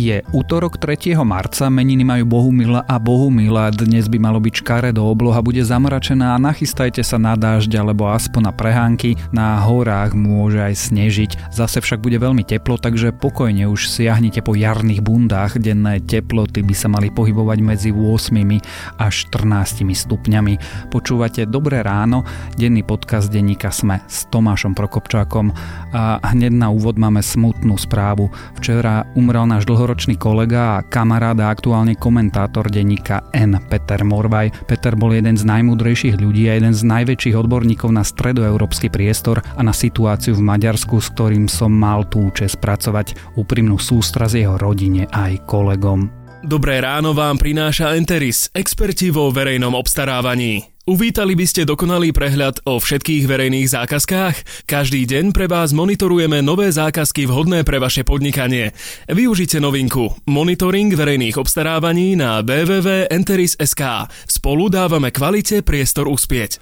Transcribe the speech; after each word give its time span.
Je 0.00 0.24
útorok 0.32 0.80
3. 0.80 1.12
marca, 1.28 1.68
meniny 1.68 2.08
majú 2.08 2.24
Bohumila 2.24 2.80
a 2.88 2.96
Bohumila. 2.96 3.68
Dnes 3.68 4.08
by 4.08 4.16
malo 4.16 4.40
byť 4.40 4.64
škare 4.64 4.96
do 4.96 5.04
obloha, 5.04 5.44
bude 5.44 5.60
zamračená 5.60 6.32
a 6.32 6.40
nachystajte 6.40 7.04
sa 7.04 7.20
na 7.20 7.36
dážď 7.36 7.84
alebo 7.84 8.08
aspoň 8.08 8.48
na 8.48 8.52
prehánky. 8.56 9.20
Na 9.28 9.60
horách 9.60 10.16
môže 10.16 10.56
aj 10.56 10.88
snežiť. 10.88 11.52
Zase 11.52 11.84
však 11.84 12.00
bude 12.00 12.16
veľmi 12.16 12.40
teplo, 12.48 12.80
takže 12.80 13.12
pokojne 13.12 13.68
už 13.68 13.92
siahnite 13.92 14.40
po 14.40 14.56
jarných 14.56 15.04
bundách. 15.04 15.60
Denné 15.60 16.00
teploty 16.00 16.64
by 16.64 16.72
sa 16.72 16.88
mali 16.88 17.12
pohybovať 17.12 17.58
medzi 17.60 17.92
8 17.92 19.04
až 19.04 19.14
14 19.28 19.84
stupňami. 19.84 20.88
Počúvate 20.88 21.44
Dobré 21.44 21.84
ráno, 21.84 22.24
denný 22.56 22.88
podcast 22.88 23.28
denníka 23.28 23.68
Sme 23.68 24.00
s 24.08 24.24
Tomášom 24.32 24.72
Prokopčákom 24.72 25.52
a 25.92 26.24
hneď 26.32 26.56
na 26.56 26.72
úvod 26.72 26.96
máme 26.96 27.20
smutnú 27.20 27.76
správu. 27.76 28.32
Včera 28.56 29.04
umrel 29.12 29.44
náš 29.44 29.68
dlho 29.68 29.89
dlhoročný 29.90 30.22
kolega 30.22 30.78
a 30.78 30.86
kamarád 30.86 31.42
a 31.42 31.50
aktuálne 31.50 31.98
komentátor 31.98 32.70
denníka 32.70 33.26
N. 33.34 33.58
Peter 33.66 34.06
Morvaj. 34.06 34.70
Peter 34.70 34.94
bol 34.94 35.10
jeden 35.10 35.34
z 35.34 35.42
najmúdrejších 35.42 36.14
ľudí 36.14 36.46
a 36.46 36.54
jeden 36.54 36.70
z 36.70 36.86
najväčších 36.86 37.34
odborníkov 37.34 37.90
na 37.90 38.06
stredoeurópsky 38.06 38.86
priestor 38.86 39.42
a 39.42 39.60
na 39.66 39.74
situáciu 39.74 40.38
v 40.38 40.46
Maďarsku, 40.46 40.94
s 41.02 41.10
ktorým 41.10 41.50
som 41.50 41.74
mal 41.74 42.06
tú 42.06 42.30
čest 42.30 42.62
pracovať. 42.62 43.34
Úprimnú 43.34 43.82
sústra 43.82 44.30
z 44.30 44.46
jeho 44.46 44.54
rodine 44.62 45.10
aj 45.10 45.42
kolegom. 45.50 46.06
Dobré 46.46 46.78
ráno 46.78 47.10
vám 47.10 47.42
prináša 47.42 47.98
Enteris, 47.98 48.46
experti 48.54 49.10
vo 49.10 49.34
verejnom 49.34 49.74
obstarávaní. 49.74 50.70
Uvítali 50.90 51.38
by 51.38 51.46
ste 51.46 51.62
dokonalý 51.62 52.10
prehľad 52.10 52.66
o 52.66 52.82
všetkých 52.82 53.30
verejných 53.30 53.70
zákazkách? 53.70 54.66
Každý 54.66 55.06
deň 55.06 55.30
pre 55.30 55.46
vás 55.46 55.70
monitorujeme 55.70 56.42
nové 56.42 56.74
zákazky 56.74 57.30
vhodné 57.30 57.62
pre 57.62 57.78
vaše 57.78 58.02
podnikanie. 58.02 58.74
Využite 59.06 59.62
novinku 59.62 60.10
Monitoring 60.26 60.90
verejných 60.90 61.38
obstarávaní 61.38 62.18
na 62.18 62.42
www.enteris.sk. 62.42 64.10
Spolu 64.26 64.66
dávame 64.66 65.14
kvalite 65.14 65.62
priestor 65.62 66.10
uspieť. 66.10 66.58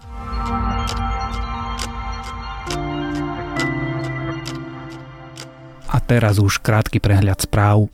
A 5.88 5.96
teraz 6.04 6.36
už 6.36 6.60
krátky 6.60 7.00
prehľad 7.00 7.48
správ. 7.48 7.88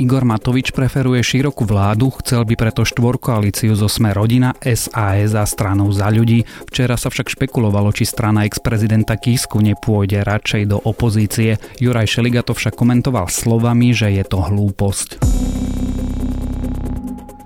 Igor 0.00 0.24
Matovič 0.24 0.72
preferuje 0.72 1.20
širokú 1.20 1.68
vládu, 1.68 2.08
chcel 2.24 2.48
by 2.48 2.56
preto 2.56 2.88
štvorkoalíciu 2.88 3.76
zo 3.76 3.84
Sme 3.84 4.16
rodina, 4.16 4.56
SAS 4.64 5.36
a 5.36 5.44
stranou 5.44 5.92
za 5.92 6.08
ľudí. 6.08 6.40
Včera 6.72 6.96
sa 6.96 7.12
však 7.12 7.28
špekulovalo, 7.28 7.92
či 7.92 8.08
strana 8.08 8.48
ex-prezidenta 8.48 9.20
Kísku 9.20 9.60
nepôjde 9.60 10.24
radšej 10.24 10.72
do 10.72 10.80
opozície. 10.80 11.60
Juraj 11.76 12.16
Šeliga 12.16 12.40
to 12.40 12.56
však 12.56 12.80
komentoval 12.80 13.28
slovami, 13.28 13.92
že 13.92 14.08
je 14.16 14.24
to 14.24 14.40
hlúposť. 14.40 15.20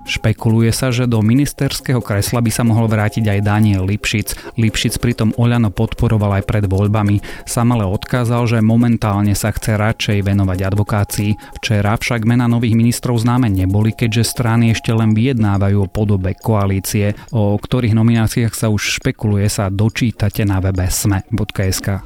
Špekuluje 0.05 0.69
sa, 0.69 0.93
že 0.93 1.09
do 1.09 1.17
ministerského 1.25 1.97
kresla 1.97 2.37
by 2.37 2.51
sa 2.53 2.61
mohol 2.61 2.85
vrátiť 2.85 3.25
aj 3.25 3.39
Daniel 3.41 3.89
Lipšic. 3.89 4.55
Lipšic 4.55 5.01
pritom 5.01 5.33
Oľano 5.33 5.73
podporoval 5.73 6.39
aj 6.39 6.43
pred 6.45 6.65
voľbami. 6.69 7.25
Sam 7.49 7.73
ale 7.73 7.89
odkázal, 7.89 8.45
že 8.45 8.61
momentálne 8.61 9.33
sa 9.33 9.49
chce 9.49 9.73
radšej 9.73 10.21
venovať 10.21 10.59
advokácii. 10.61 11.31
Včera 11.57 11.97
však 11.97 12.21
mena 12.21 12.45
nových 12.45 12.77
ministrov 12.77 13.17
známe 13.17 13.49
neboli, 13.49 13.97
keďže 13.97 14.29
strany 14.29 14.77
ešte 14.77 14.93
len 14.93 15.17
vyjednávajú 15.17 15.89
o 15.89 15.91
podobe 15.91 16.37
koalície. 16.37 17.17
O 17.33 17.57
ktorých 17.57 17.97
nomináciách 17.97 18.53
sa 18.53 18.69
už 18.69 19.01
špekuluje 19.01 19.49
sa 19.49 19.73
dočítate 19.73 20.45
na 20.45 20.61
webe 20.61 20.85
sme.sk. 20.85 22.05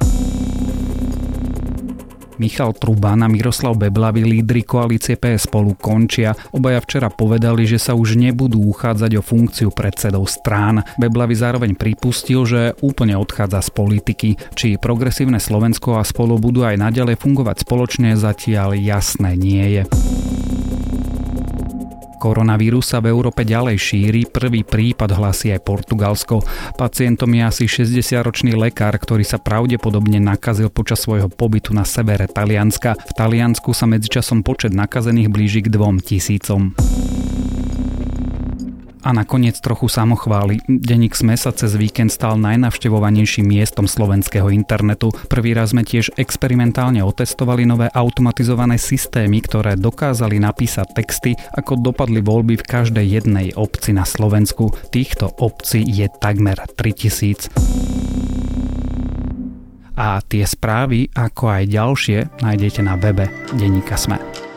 Michal 2.40 2.72
Truban 2.72 3.20
a 3.20 3.28
Miroslav 3.28 3.76
Beblavy, 3.76 4.24
lídry 4.24 4.64
koalície 4.64 5.20
PS 5.20 5.44
spolu 5.44 5.76
končia. 5.76 6.32
Obaja 6.56 6.80
včera 6.80 7.12
povedali, 7.12 7.68
že 7.68 7.76
sa 7.76 7.92
už 7.92 8.16
nebudú 8.16 8.64
uchádzať 8.72 9.20
o 9.20 9.22
funkciu 9.22 9.68
predsedov 9.68 10.24
strán. 10.24 10.80
Beblavy 10.96 11.36
zároveň 11.36 11.76
pripustil, 11.76 12.48
že 12.48 12.72
úplne 12.80 13.20
odchádza 13.20 13.60
z 13.60 13.70
politiky. 13.76 14.28
Či 14.56 14.80
progresívne 14.80 15.36
Slovensko 15.36 16.00
a 16.00 16.02
spolu 16.02 16.40
budú 16.40 16.64
aj 16.64 16.80
naďalej 16.80 17.20
fungovať 17.20 17.68
spoločne, 17.68 18.16
zatiaľ 18.16 18.72
jasné 18.72 19.36
nie 19.36 19.64
je. 19.76 19.82
Koronavírus 22.20 22.92
sa 22.92 23.00
v 23.00 23.08
Európe 23.08 23.48
ďalej 23.48 23.80
šíri, 23.80 24.28
prvý 24.28 24.60
prípad 24.60 25.16
hlasí 25.16 25.56
aj 25.56 25.64
Portugalsko. 25.64 26.44
Pacientom 26.76 27.32
je 27.32 27.42
asi 27.48 27.64
60-ročný 27.64 28.52
lekár, 28.52 28.92
ktorý 29.00 29.24
sa 29.24 29.40
pravdepodobne 29.40 30.20
nakazil 30.20 30.68
počas 30.68 31.00
svojho 31.00 31.32
pobytu 31.32 31.72
na 31.72 31.88
severe 31.88 32.28
Talianska. 32.28 32.92
V 33.00 33.12
Taliansku 33.16 33.72
sa 33.72 33.88
medzičasom 33.88 34.44
počet 34.44 34.76
nakazených 34.76 35.32
blíži 35.32 35.64
k 35.64 35.72
dvom 35.72 36.04
tisícom. 36.04 36.76
A 39.00 39.16
nakoniec 39.16 39.56
trochu 39.64 39.88
samochváli. 39.88 40.60
Denník 40.68 41.16
Sme 41.16 41.32
sa 41.32 41.56
cez 41.56 41.72
víkend 41.72 42.12
stal 42.12 42.36
najnavštevovanejším 42.36 43.48
miestom 43.48 43.88
slovenského 43.88 44.52
internetu. 44.52 45.08
Prvý 45.32 45.56
raz 45.56 45.72
sme 45.72 45.88
tiež 45.88 46.12
experimentálne 46.20 47.00
otestovali 47.00 47.64
nové 47.64 47.88
automatizované 47.96 48.76
systémy, 48.76 49.40
ktoré 49.40 49.80
dokázali 49.80 50.36
napísať 50.36 50.92
texty, 50.92 51.32
ako 51.56 51.80
dopadli 51.80 52.20
voľby 52.20 52.60
v 52.60 52.68
každej 52.68 53.06
jednej 53.08 53.56
obci 53.56 53.96
na 53.96 54.04
Slovensku. 54.04 54.68
Týchto 54.92 55.32
obcí 55.40 55.80
je 55.80 56.04
takmer 56.20 56.60
3000. 56.76 57.48
A 59.96 60.20
tie 60.24 60.44
správy, 60.44 61.08
ako 61.12 61.44
aj 61.48 61.64
ďalšie, 61.72 62.18
nájdete 62.40 62.80
na 62.84 62.96
webe 63.00 63.28
Denníka 63.52 63.96
Sme. 63.96 64.49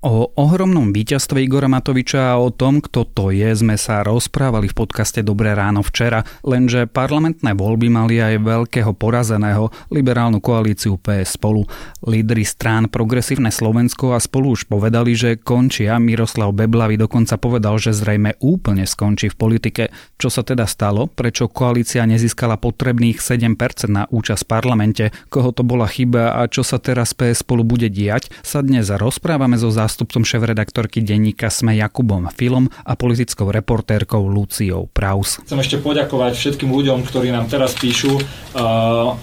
O 0.00 0.32
ohromnom 0.32 0.96
víťazstve 0.96 1.44
Igora 1.44 1.68
Matoviča 1.68 2.32
a 2.32 2.40
o 2.40 2.48
tom, 2.48 2.80
kto 2.80 3.04
to 3.04 3.28
je, 3.36 3.52
sme 3.52 3.76
sa 3.76 4.00
rozprávali 4.00 4.72
v 4.72 4.78
podcaste 4.80 5.20
Dobré 5.20 5.52
ráno 5.52 5.84
včera, 5.84 6.24
lenže 6.40 6.88
parlamentné 6.88 7.52
voľby 7.52 7.92
mali 7.92 8.16
aj 8.16 8.40
veľkého 8.40 8.96
porazeného 8.96 9.68
liberálnu 9.92 10.40
koalíciu 10.40 10.96
PS 10.96 11.36
spolu. 11.36 11.68
Lídry 12.08 12.48
strán 12.48 12.88
Progresívne 12.88 13.52
Slovensko 13.52 14.16
a 14.16 14.24
spolu 14.24 14.56
už 14.56 14.72
povedali, 14.72 15.12
že 15.12 15.36
končia. 15.36 16.00
Miroslav 16.00 16.56
Beblavy 16.56 16.96
dokonca 16.96 17.36
povedal, 17.36 17.76
že 17.76 17.92
zrejme 17.92 18.40
úplne 18.40 18.88
skončí 18.88 19.28
v 19.28 19.36
politike. 19.36 19.92
Čo 20.16 20.32
sa 20.32 20.40
teda 20.40 20.64
stalo? 20.64 21.12
Prečo 21.12 21.52
koalícia 21.52 22.08
nezískala 22.08 22.56
potrebných 22.56 23.20
7% 23.20 23.52
na 23.92 24.08
účasť 24.08 24.48
v 24.48 24.48
parlamente? 24.48 25.04
Koho 25.28 25.52
to 25.52 25.60
bola 25.60 25.84
chyba 25.84 26.40
a 26.40 26.48
čo 26.48 26.64
sa 26.64 26.80
teraz 26.80 27.12
PS 27.12 27.44
spolu 27.44 27.68
bude 27.68 27.92
diať? 27.92 28.32
Sa 28.40 28.64
dnes 28.64 28.88
rozprávame 28.88 29.60
so 29.60 29.68
zástupcom 29.90 30.22
šéf-redaktorky 30.22 31.02
denníka 31.02 31.50
Sme 31.50 31.74
Jakubom 31.74 32.30
Filom 32.30 32.70
a 32.86 32.94
politickou 32.94 33.50
reportérkou 33.50 34.22
Luciou 34.30 34.86
Praus. 34.86 35.42
Chcem 35.42 35.58
ešte 35.58 35.82
poďakovať 35.82 36.38
všetkým 36.38 36.70
ľuďom, 36.70 37.02
ktorí 37.02 37.34
nám 37.34 37.50
teraz 37.50 37.74
píšu, 37.74 38.22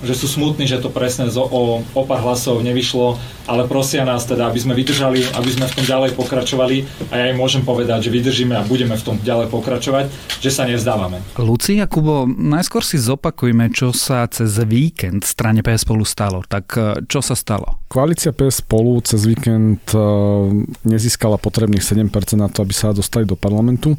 že 0.04 0.14
sú 0.20 0.28
smutní, 0.28 0.68
že 0.68 0.84
to 0.84 0.92
presne 0.92 1.32
o, 1.32 1.80
o 1.80 2.02
pár 2.04 2.20
hlasov 2.20 2.60
nevyšlo, 2.60 3.16
ale 3.48 3.64
prosia 3.64 4.04
nás 4.04 4.28
teda, 4.28 4.52
aby 4.52 4.60
sme 4.60 4.76
vydržali, 4.76 5.24
aby 5.40 5.50
sme 5.56 5.72
v 5.72 5.76
tom 5.80 5.86
ďalej 5.88 6.12
pokračovali 6.20 6.84
a 7.08 7.14
ja 7.16 7.26
im 7.32 7.40
môžem 7.40 7.64
povedať, 7.64 8.12
že 8.12 8.12
vydržíme 8.12 8.60
a 8.60 8.68
budeme 8.68 9.00
v 9.00 9.04
tom 9.08 9.16
ďalej 9.24 9.48
pokračovať, 9.48 10.12
že 10.44 10.52
sa 10.52 10.68
nevzdávame. 10.68 11.24
Lucia 11.40 11.88
Kubo, 11.88 12.28
najskôr 12.28 12.84
si 12.84 13.00
zopakujme, 13.00 13.72
čo 13.72 13.96
sa 13.96 14.28
cez 14.28 14.60
víkend 14.68 15.24
strane 15.24 15.64
PS 15.64 15.88
spolu 15.88 16.04
stalo. 16.04 16.44
Tak 16.44 16.66
uh, 16.76 17.00
čo 17.08 17.24
sa 17.24 17.38
stalo? 17.38 17.80
Koalícia 17.88 18.36
PS 18.36 18.66
spolu 18.66 19.00
cez 19.06 19.24
víkend 19.24 19.80
uh, 19.96 20.52
nezískala 20.88 21.38
potrebných 21.38 21.84
7% 21.84 22.08
na 22.40 22.50
to, 22.50 22.64
aby 22.64 22.74
sa 22.74 22.96
dostali 22.96 23.28
do 23.28 23.36
parlamentu. 23.38 23.94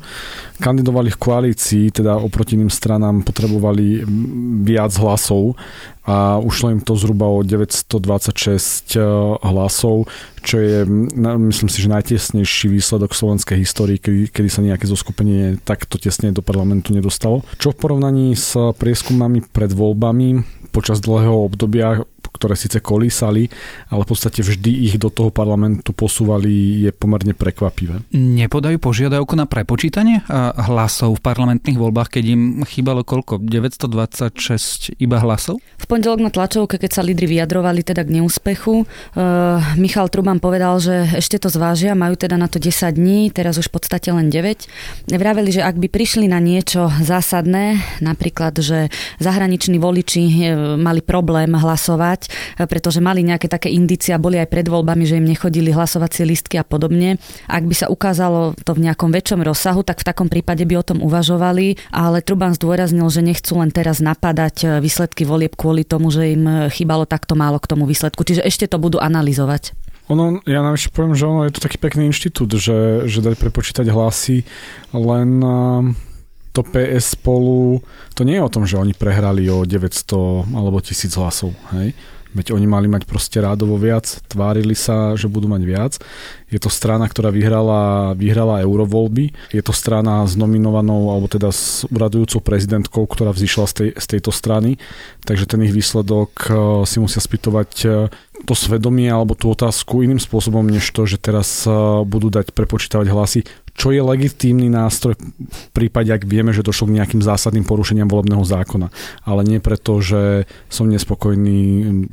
Kandidovali 0.58 1.12
v 1.14 1.18
koalícii, 1.20 1.94
teda 1.94 2.18
oproti 2.18 2.58
iným 2.58 2.72
stranám 2.72 3.22
potrebovali 3.22 4.02
viac 4.64 4.92
hlasov 4.98 5.54
a 6.08 6.40
ušlo 6.40 6.72
im 6.72 6.80
to 6.80 6.96
zhruba 6.96 7.28
o 7.28 7.44
926 7.44 8.96
eh, 8.96 9.04
hlasov, 9.44 10.08
čo 10.40 10.56
je, 10.56 10.88
myslím 11.52 11.68
si, 11.68 11.84
že 11.84 11.92
najtesnejší 11.92 12.72
výsledok 12.72 13.12
slovenskej 13.12 13.60
histórii, 13.60 14.00
kedy, 14.00 14.32
kedy 14.32 14.48
sa 14.48 14.64
nejaké 14.64 14.88
zoskupenie 14.88 15.60
takto 15.60 16.00
tesne 16.00 16.32
do 16.32 16.40
parlamentu 16.40 16.96
nedostalo. 16.96 17.44
Čo 17.60 17.76
v 17.76 17.80
porovnaní 17.84 18.32
s 18.32 18.56
prieskumami 18.56 19.44
pred 19.44 19.68
voľbami, 19.68 20.40
počas 20.72 21.04
dlhého 21.04 21.44
obdobia 21.44 22.00
ktoré 22.38 22.54
síce 22.54 22.78
kolísali, 22.78 23.50
ale 23.90 24.06
v 24.06 24.08
podstate 24.14 24.46
vždy 24.46 24.86
ich 24.86 24.96
do 24.96 25.10
toho 25.10 25.34
parlamentu 25.34 25.90
posúvali, 25.90 26.86
je 26.86 26.90
pomerne 26.94 27.34
prekvapivé. 27.34 28.06
Nepodajú 28.14 28.78
požiadavku 28.78 29.34
na 29.34 29.50
prepočítanie 29.50 30.22
hlasov 30.54 31.18
v 31.18 31.24
parlamentných 31.26 31.74
voľbách, 31.74 32.14
keď 32.14 32.24
im 32.30 32.42
chýbalo 32.62 33.02
koľko? 33.02 33.42
926 33.42 34.94
iba 35.02 35.18
hlasov? 35.18 35.58
V 35.78 35.86
pondelok 35.90 36.22
na 36.22 36.30
tlačovke, 36.30 36.78
keď 36.78 36.90
sa 36.94 37.02
lídry 37.02 37.26
vyjadrovali 37.26 37.82
teda 37.82 38.06
k 38.06 38.20
neúspechu, 38.20 38.84
uh, 38.84 39.58
Michal 39.74 40.06
Truban 40.12 40.38
povedal, 40.38 40.78
že 40.78 41.18
ešte 41.18 41.42
to 41.42 41.50
zvážia, 41.50 41.98
majú 41.98 42.14
teda 42.14 42.38
na 42.38 42.46
to 42.46 42.62
10 42.62 42.94
dní, 42.94 43.34
teraz 43.34 43.58
už 43.58 43.72
v 43.72 43.74
podstate 43.80 44.12
len 44.14 44.30
9. 44.30 45.10
Vraveli, 45.10 45.50
že 45.50 45.64
ak 45.64 45.80
by 45.80 45.88
prišli 45.90 46.30
na 46.30 46.38
niečo 46.38 46.92
zásadné, 47.02 47.80
napríklad, 48.04 48.60
že 48.60 48.92
zahraniční 49.18 49.80
voliči 49.80 50.22
e, 50.22 50.36
mali 50.76 51.00
problém 51.00 51.56
hlasovať, 51.56 52.27
pretože 52.56 53.00
mali 53.02 53.24
nejaké 53.24 53.48
také 53.50 53.72
indícia, 53.72 54.20
boli 54.20 54.38
aj 54.38 54.48
pred 54.50 54.66
voľbami, 54.68 55.04
že 55.04 55.18
im 55.18 55.26
nechodili 55.26 55.72
hlasovacie 55.74 56.24
listky 56.28 56.60
a 56.60 56.64
podobne. 56.64 57.16
Ak 57.48 57.64
by 57.64 57.74
sa 57.74 57.86
ukázalo 57.88 58.54
to 58.62 58.76
v 58.76 58.88
nejakom 58.88 59.10
väčšom 59.10 59.40
rozsahu, 59.42 59.82
tak 59.82 60.00
v 60.02 60.08
takom 60.08 60.28
prípade 60.30 60.62
by 60.64 60.74
o 60.80 60.86
tom 60.86 60.98
uvažovali, 61.02 61.78
ale 61.92 62.22
Truban 62.22 62.54
zdôraznil, 62.54 63.08
že 63.08 63.24
nechcú 63.24 63.58
len 63.58 63.72
teraz 63.72 63.98
napadať 63.98 64.80
výsledky 64.80 65.24
volieb 65.24 65.56
kvôli 65.56 65.82
tomu, 65.82 66.12
že 66.12 66.34
im 66.34 66.70
chýbalo 66.70 67.08
takto 67.08 67.34
málo 67.34 67.58
k 67.58 67.70
tomu 67.70 67.88
výsledku. 67.88 68.22
Čiže 68.24 68.44
ešte 68.44 68.66
to 68.70 68.80
budú 68.80 69.00
analyzovať. 69.00 69.76
Ono, 70.08 70.40
ja 70.48 70.64
nám 70.64 70.80
ešte 70.80 70.96
poviem, 70.96 71.12
že 71.12 71.28
ono 71.28 71.44
je 71.44 71.52
to 71.52 71.60
taký 71.60 71.76
pekný 71.76 72.08
inštitút, 72.08 72.56
že, 72.56 73.04
že 73.04 73.20
dať 73.20 73.36
prepočítať 73.36 73.92
hlasy, 73.92 74.40
len 74.96 75.28
to 76.56 76.64
PS 76.64 77.12
spolu, 77.12 77.84
to 78.16 78.24
nie 78.24 78.40
je 78.40 78.42
o 78.42 78.52
tom, 78.52 78.64
že 78.64 78.80
oni 78.80 78.96
prehrali 78.96 79.44
o 79.52 79.68
900 79.68 80.48
alebo 80.56 80.80
1000 80.80 81.12
hlasov, 81.20 81.52
hej? 81.76 81.92
Veď 82.36 82.52
oni 82.52 82.68
mali 82.68 82.86
mať 82.92 83.08
proste 83.08 83.40
rádovo 83.40 83.80
viac, 83.80 84.04
tvárili 84.28 84.76
sa, 84.76 85.16
že 85.16 85.32
budú 85.32 85.48
mať 85.48 85.62
viac. 85.64 85.92
Je 86.52 86.60
to 86.60 86.68
strana, 86.68 87.08
ktorá 87.08 87.32
vyhrala, 87.32 88.12
vyhrala 88.12 88.60
eurovoľby. 88.64 89.52
Je 89.52 89.62
to 89.64 89.72
strana 89.72 90.24
s 90.28 90.36
nominovanou, 90.36 91.12
alebo 91.12 91.28
teda 91.28 91.48
s 91.48 91.88
uradujúcou 91.88 92.40
prezidentkou, 92.44 93.04
ktorá 93.08 93.32
vzýšla 93.32 93.64
z, 93.68 93.74
tej, 93.74 93.90
z 93.96 94.06
tejto 94.16 94.30
strany. 94.32 94.76
Takže 95.24 95.48
ten 95.48 95.60
ich 95.64 95.72
výsledok 95.72 96.32
eh, 96.48 96.54
si 96.84 97.00
musia 97.00 97.20
spýtovať 97.20 97.70
eh, 97.84 98.08
to 98.44 98.54
svedomie 98.54 99.08
alebo 99.08 99.36
tú 99.36 99.52
otázku 99.52 100.04
iným 100.04 100.20
spôsobom, 100.20 100.64
než 100.68 100.88
to, 100.92 101.08
že 101.08 101.20
teraz 101.20 101.64
eh, 101.64 101.72
budú 102.04 102.28
dať 102.28 102.52
prepočítavať 102.52 103.06
hlasy 103.08 103.40
čo 103.78 103.94
je 103.94 104.02
legitímny 104.02 104.66
nástroj 104.66 105.14
v 105.38 105.68
prípade, 105.70 106.10
ak 106.10 106.26
vieme, 106.26 106.50
že 106.50 106.66
došlo 106.66 106.90
k 106.90 106.98
nejakým 106.98 107.22
zásadným 107.22 107.62
porušeniam 107.62 108.10
volebného 108.10 108.42
zákona. 108.42 108.90
Ale 109.22 109.46
nie 109.46 109.62
preto, 109.62 110.02
že 110.02 110.50
som 110.66 110.90
nespokojný 110.90 111.60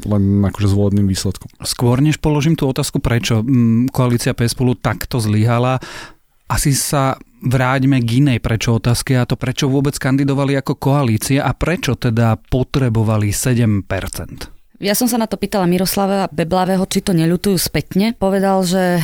len 0.06 0.24
akože 0.46 0.70
s 0.70 0.78
volebným 0.78 1.10
výsledkom. 1.10 1.50
Skôr 1.66 2.06
než 2.06 2.22
položím 2.22 2.54
tú 2.54 2.70
otázku, 2.70 3.02
prečo 3.02 3.42
mm, 3.42 3.90
koalícia 3.90 4.38
PS 4.38 4.54
spolu 4.54 4.78
takto 4.78 5.18
zlyhala, 5.18 5.82
asi 6.46 6.78
sa 6.78 7.18
vráťme 7.42 7.98
k 8.06 8.22
inej 8.22 8.40
prečo 8.46 8.78
otázke 8.78 9.18
a 9.18 9.26
to 9.26 9.34
prečo 9.34 9.66
vôbec 9.66 9.98
kandidovali 9.98 10.54
ako 10.62 10.78
koalícia 10.78 11.42
a 11.42 11.58
prečo 11.58 11.98
teda 11.98 12.38
potrebovali 12.38 13.34
7%. 13.34 13.90
Ja 14.84 14.94
som 14.94 15.10
sa 15.10 15.18
na 15.18 15.26
to 15.26 15.40
pýtala 15.40 15.66
Miroslava 15.66 16.30
Beblavého, 16.30 16.84
či 16.86 17.02
to 17.02 17.16
neľutujú 17.16 17.58
spätne. 17.58 18.12
Povedal, 18.14 18.62
že 18.68 19.00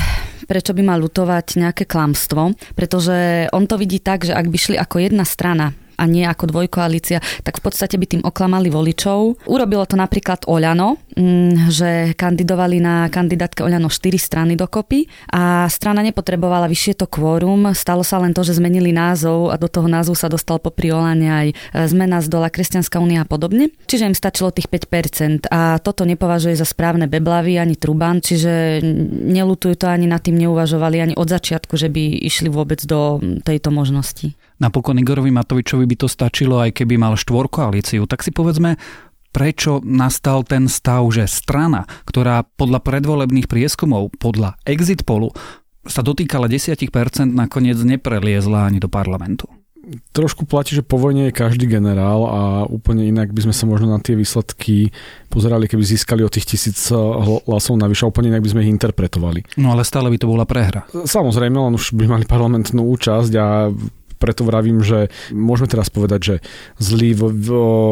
prečo 0.46 0.72
by 0.74 0.82
mal 0.86 1.00
lutovať 1.02 1.62
nejaké 1.62 1.84
klamstvo, 1.90 2.54
pretože 2.74 3.48
on 3.52 3.66
to 3.66 3.76
vidí 3.78 4.00
tak, 4.00 4.26
že 4.26 4.34
ak 4.34 4.48
by 4.48 4.58
šli 4.58 4.76
ako 4.78 4.96
jedna 5.02 5.26
strana 5.28 5.74
a 6.02 6.10
nie 6.10 6.26
ako 6.26 6.50
dvojkoalícia, 6.50 7.22
tak 7.46 7.62
v 7.62 7.70
podstate 7.70 8.02
by 8.02 8.06
tým 8.10 8.24
oklamali 8.26 8.74
voličov. 8.74 9.46
Urobilo 9.46 9.86
to 9.86 9.94
napríklad 9.94 10.50
Oľano, 10.50 10.98
mm, 11.14 11.70
že 11.70 12.18
kandidovali 12.18 12.82
na 12.82 13.06
kandidátke 13.14 13.62
Oľano 13.62 13.94
4 13.94 14.18
strany 14.18 14.58
dokopy 14.58 15.06
a 15.30 15.70
strana 15.70 16.02
nepotrebovala 16.02 16.66
vyššie 16.66 16.98
to 16.98 17.06
kvórum. 17.06 17.70
Stalo 17.78 18.02
sa 18.02 18.18
len 18.18 18.34
to, 18.34 18.42
že 18.42 18.58
zmenili 18.58 18.90
názov 18.90 19.54
a 19.54 19.62
do 19.62 19.70
toho 19.70 19.86
názvu 19.86 20.18
sa 20.18 20.26
dostal 20.26 20.58
popri 20.58 20.90
Oľane 20.90 21.30
aj 21.30 21.48
e, 21.52 21.56
zmena 21.86 22.18
z 22.26 22.28
dola 22.34 22.50
Kresťanská 22.50 22.98
únia 22.98 23.22
a 23.22 23.30
podobne. 23.30 23.70
Čiže 23.86 24.10
im 24.10 24.18
stačilo 24.18 24.50
tých 24.50 24.66
5% 24.66 25.54
a 25.54 25.78
toto 25.78 26.08
nepovažuje 26.10 26.58
za 26.58 26.66
správne 26.66 27.06
Beblavy 27.06 27.62
ani 27.62 27.78
Truban, 27.78 28.24
čiže 28.24 28.82
nelutujú 29.30 29.78
to 29.78 29.86
ani 29.86 30.10
nad 30.10 30.26
tým 30.26 30.42
neuvažovali 30.42 30.98
ani 30.98 31.14
od 31.14 31.28
začiatku, 31.30 31.78
že 31.78 31.92
by 31.92 32.26
išli 32.26 32.50
vôbec 32.50 32.82
do 32.88 33.22
tejto 33.46 33.70
možnosti. 33.70 34.34
Napokon 34.62 35.02
Igorovi 35.02 35.34
Matovičovi 35.34 35.90
by 35.90 35.96
to 35.98 36.08
stačilo, 36.08 36.62
aj 36.62 36.78
keby 36.78 37.02
mal 37.02 37.18
štvorkoalíciu. 37.18 38.06
Tak 38.06 38.22
si 38.22 38.30
povedzme, 38.30 38.78
prečo 39.34 39.82
nastal 39.82 40.46
ten 40.46 40.70
stav, 40.70 41.02
že 41.10 41.26
strana, 41.26 41.90
ktorá 42.06 42.46
podľa 42.46 42.86
predvolebných 42.86 43.50
prieskumov, 43.50 44.14
podľa 44.22 44.62
exit 44.70 45.02
polu, 45.02 45.34
sa 45.82 46.06
dotýkala 46.06 46.46
10%, 46.46 46.86
nakoniec 47.34 47.82
nepreliezla 47.82 48.70
ani 48.70 48.78
do 48.78 48.86
parlamentu. 48.86 49.50
Trošku 50.14 50.46
platí, 50.46 50.78
že 50.78 50.86
po 50.86 51.02
vojne 51.02 51.34
je 51.34 51.34
každý 51.34 51.66
generál 51.66 52.22
a 52.30 52.42
úplne 52.70 53.10
inak 53.10 53.34
by 53.34 53.50
sme 53.50 53.54
sa 53.58 53.66
možno 53.66 53.90
na 53.90 53.98
tie 53.98 54.14
výsledky 54.14 54.94
pozerali, 55.26 55.66
keby 55.66 55.82
získali 55.82 56.22
o 56.22 56.30
tých 56.30 56.54
tisíc 56.54 56.78
hlasov 57.50 57.82
navyše, 57.82 58.06
úplne 58.06 58.30
inak 58.30 58.46
by 58.46 58.52
sme 58.54 58.62
ich 58.62 58.70
interpretovali. 58.78 59.42
No 59.58 59.74
ale 59.74 59.82
stále 59.82 60.14
by 60.14 60.22
to 60.22 60.30
bola 60.30 60.46
prehra. 60.46 60.86
Samozrejme, 60.94 61.58
len 61.58 61.74
už 61.74 61.98
by 61.98 62.06
mali 62.06 62.30
parlamentnú 62.30 62.86
účasť 62.94 63.34
a 63.42 63.74
preto 64.22 64.46
vravím, 64.46 64.86
že 64.86 65.10
môžeme 65.34 65.66
teraz 65.66 65.90
povedať, 65.90 66.20
že 66.22 66.36
zlý 66.78 67.18
v, 67.18 67.22
v, 67.34 67.48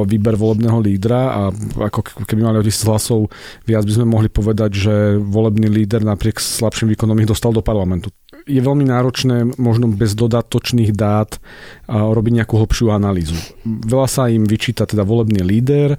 výber 0.05 0.37
volebného 0.37 0.77
lídra 0.77 1.21
a 1.33 1.41
ako 1.89 2.05
keby 2.29 2.45
mali 2.45 2.61
o 2.61 2.65
10 2.65 2.85
hlasov 2.85 3.33
viac 3.65 3.81
by 3.81 3.93
sme 3.97 4.05
mohli 4.05 4.29
povedať, 4.29 4.71
že 4.77 4.93
volebný 5.17 5.65
líder 5.65 6.05
napriek 6.05 6.37
slabším 6.37 6.93
výkonom 6.93 7.17
ich 7.17 7.29
dostal 7.29 7.49
do 7.49 7.65
parlamentu. 7.65 8.13
Je 8.45 8.61
veľmi 8.61 8.85
náročné 8.85 9.57
možno 9.57 9.89
bez 9.89 10.13
dodatočných 10.13 10.93
dát 10.93 11.41
robiť 11.89 12.33
nejakú 12.41 12.55
hlbšiu 12.61 12.93
analýzu. 12.93 13.35
Veľa 13.65 14.07
sa 14.07 14.23
im 14.29 14.45
vyčíta 14.45 14.85
teda 14.85 15.01
volebný 15.01 15.41
líder 15.41 15.97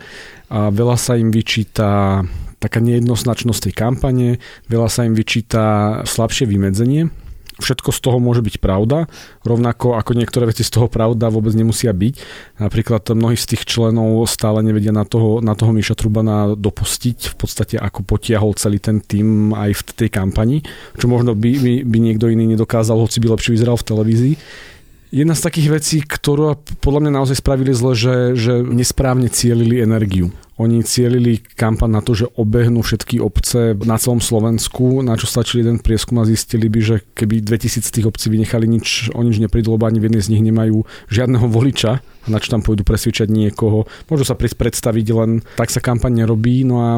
a 0.50 0.70
veľa 0.70 0.94
sa 0.94 1.18
im 1.18 1.34
vyčíta 1.34 2.22
taká 2.60 2.78
nejednoznačnosť 2.78 3.70
tej 3.70 3.74
kampane, 3.74 4.28
veľa 4.68 4.88
sa 4.92 5.08
im 5.08 5.16
vyčíta 5.16 5.64
slabšie 6.04 6.44
vymedzenie 6.44 7.29
všetko 7.60 7.92
z 7.92 8.00
toho 8.00 8.18
môže 8.18 8.40
byť 8.40 8.56
pravda, 8.58 9.06
rovnako 9.44 9.94
ako 10.00 10.16
niektoré 10.16 10.48
veci 10.50 10.64
z 10.66 10.72
toho 10.72 10.88
pravda 10.88 11.28
vôbec 11.28 11.52
nemusia 11.54 11.92
byť. 11.92 12.14
Napríklad 12.58 13.04
mnohí 13.12 13.36
z 13.36 13.54
tých 13.54 13.68
členov 13.68 14.26
stále 14.26 14.64
nevedia 14.64 14.90
na 14.90 15.04
toho, 15.04 15.44
na 15.44 15.52
toho 15.52 15.70
Miša 15.70 15.94
Trubana 15.94 16.56
dopustiť, 16.56 17.32
v 17.32 17.36
podstate 17.36 17.76
ako 17.76 18.02
potiahol 18.02 18.56
celý 18.56 18.80
ten 18.80 18.98
tým 19.04 19.52
aj 19.52 19.70
v 19.76 19.82
tej 19.94 20.08
kampani, 20.10 20.64
čo 20.96 21.06
možno 21.06 21.36
by, 21.36 21.50
by, 21.60 21.72
by 21.84 21.98
niekto 22.00 22.26
iný 22.32 22.56
nedokázal, 22.56 22.98
hoci 22.98 23.22
by 23.22 23.36
lepšie 23.36 23.54
vyzeral 23.54 23.76
v 23.78 23.86
televízii. 23.86 24.34
Jedna 25.10 25.34
z 25.34 25.42
takých 25.42 25.68
vecí, 25.74 25.96
ktorú 26.06 26.54
podľa 26.78 27.02
mňa 27.02 27.12
naozaj 27.18 27.42
spravili 27.42 27.74
zle, 27.74 27.98
že, 27.98 28.38
že 28.38 28.62
nesprávne 28.62 29.26
cielili 29.26 29.82
energiu. 29.82 30.30
Oni 30.54 30.86
cielili 30.86 31.42
kampan 31.42 31.90
na 31.90 31.98
to, 31.98 32.14
že 32.14 32.30
obehnú 32.38 32.84
všetky 32.84 33.18
obce 33.18 33.74
na 33.82 33.98
celom 33.98 34.22
Slovensku, 34.22 35.02
na 35.02 35.18
čo 35.18 35.26
stačil 35.26 35.66
jeden 35.66 35.82
prieskum 35.82 36.22
a 36.22 36.28
zistili 36.28 36.70
by, 36.70 36.80
že 36.84 36.96
keby 37.16 37.42
2000 37.42 37.90
z 37.90 37.94
tých 37.96 38.06
obcí 38.06 38.30
vynechali 38.30 38.70
nič, 38.70 39.10
o 39.10 39.20
nič 39.26 39.42
neprídu, 39.42 39.74
lebo 39.74 39.90
ani 39.90 39.98
v 39.98 40.12
jednej 40.12 40.22
z 40.22 40.30
nich 40.30 40.46
nemajú 40.46 40.86
žiadneho 41.10 41.48
voliča, 41.50 42.04
na 42.30 42.38
čo 42.38 42.54
tam 42.54 42.62
pôjdu 42.62 42.86
presvičať 42.86 43.26
niekoho. 43.28 43.90
Môžu 44.06 44.24
sa 44.24 44.38
predstaviť, 44.38 45.06
len 45.12 45.42
tak 45.58 45.68
sa 45.74 45.82
kampaň 45.82 46.24
nerobí, 46.24 46.62
no 46.62 46.76
a 46.80 46.90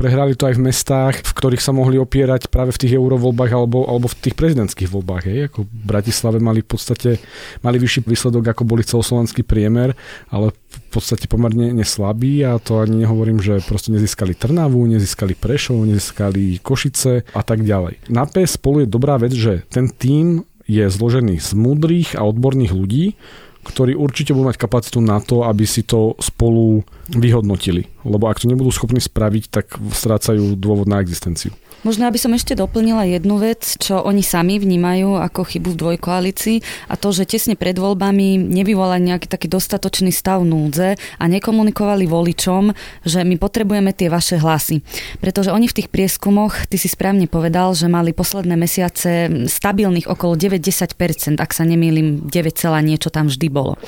prehrali 0.00 0.32
to 0.32 0.48
aj 0.48 0.56
v 0.56 0.64
mestách, 0.64 1.14
v 1.20 1.32
ktorých 1.36 1.60
sa 1.60 1.76
mohli 1.76 2.00
opierať 2.00 2.48
práve 2.48 2.72
v 2.72 2.80
tých 2.80 2.96
eurovoľbách 2.96 3.52
alebo, 3.52 3.84
alebo 3.84 4.08
v 4.08 4.16
tých 4.16 4.32
prezidentských 4.32 4.88
voľbách. 4.88 5.28
Hej. 5.28 5.38
Ako 5.52 5.68
v 5.68 5.72
Bratislave 5.84 6.40
mali 6.40 6.64
v 6.64 6.72
podstate 6.72 7.20
mali 7.60 7.76
vyšší 7.76 8.08
výsledok, 8.08 8.56
ako 8.56 8.62
boli 8.64 8.80
celoslovenský 8.80 9.44
priemer, 9.44 9.92
ale 10.32 10.56
v 10.56 10.88
podstate 10.88 11.28
pomerne 11.28 11.76
neslabý 11.76 12.48
a 12.48 12.56
to 12.56 12.80
ani 12.80 13.04
nehovorím, 13.04 13.44
že 13.44 13.60
proste 13.60 13.92
nezískali 13.92 14.32
Trnavu, 14.32 14.80
nezískali 14.88 15.36
Prešov, 15.36 15.84
nezískali 15.84 16.64
Košice 16.64 17.28
a 17.36 17.42
tak 17.44 17.66
ďalej. 17.66 18.08
Na 18.08 18.24
PS 18.24 18.56
spolu 18.56 18.86
je 18.86 18.88
dobrá 18.88 19.20
vec, 19.20 19.36
že 19.36 19.68
ten 19.68 19.92
tým 19.92 20.48
je 20.70 20.86
zložený 20.86 21.42
z 21.42 21.50
múdrych 21.58 22.14
a 22.14 22.22
odborných 22.22 22.72
ľudí, 22.72 23.18
ktorí 23.60 23.92
určite 23.92 24.32
budú 24.32 24.48
mať 24.48 24.58
kapacitu 24.58 24.98
na 25.04 25.20
to, 25.20 25.44
aby 25.44 25.64
si 25.68 25.84
to 25.84 26.16
spolu 26.16 26.80
vyhodnotili. 27.12 27.90
Lebo 28.06 28.30
ak 28.30 28.40
to 28.40 28.48
nebudú 28.48 28.72
schopní 28.72 29.02
spraviť, 29.02 29.44
tak 29.50 29.66
strácajú 29.76 30.56
dôvod 30.56 30.88
na 30.88 31.02
existenciu. 31.02 31.52
Možno, 31.80 32.04
aby 32.04 32.20
som 32.20 32.36
ešte 32.36 32.52
doplnila 32.52 33.08
jednu 33.08 33.40
vec, 33.40 33.64
čo 33.80 34.04
oni 34.04 34.20
sami 34.20 34.60
vnímajú 34.60 35.16
ako 35.16 35.48
chybu 35.48 35.72
v 35.72 35.80
dvojkoalícii 35.80 36.56
a 36.92 36.94
to, 37.00 37.08
že 37.08 37.24
tesne 37.24 37.56
pred 37.56 37.72
voľbami 37.72 38.36
nevyvolali 38.36 39.00
nejaký 39.00 39.24
taký 39.24 39.48
dostatočný 39.48 40.12
stav 40.12 40.44
núdze 40.44 41.00
a 41.00 41.24
nekomunikovali 41.24 42.04
voličom, 42.04 42.76
že 43.08 43.24
my 43.24 43.40
potrebujeme 43.40 43.96
tie 43.96 44.12
vaše 44.12 44.36
hlasy. 44.36 44.84
Pretože 45.24 45.56
oni 45.56 45.72
v 45.72 45.76
tých 45.80 45.88
prieskumoch, 45.88 46.68
ty 46.68 46.76
si 46.76 46.84
správne 46.84 47.24
povedal, 47.24 47.72
že 47.72 47.88
mali 47.88 48.12
posledné 48.12 48.60
mesiace 48.60 49.32
stabilných 49.48 50.04
okolo 50.04 50.36
9-10%, 50.36 51.40
ak 51.40 51.50
sa 51.56 51.64
nemýlim, 51.64 52.28
9, 52.28 52.84
niečo 52.84 53.08
tam 53.08 53.32
vždy 53.32 53.48
bolo. 53.48 53.80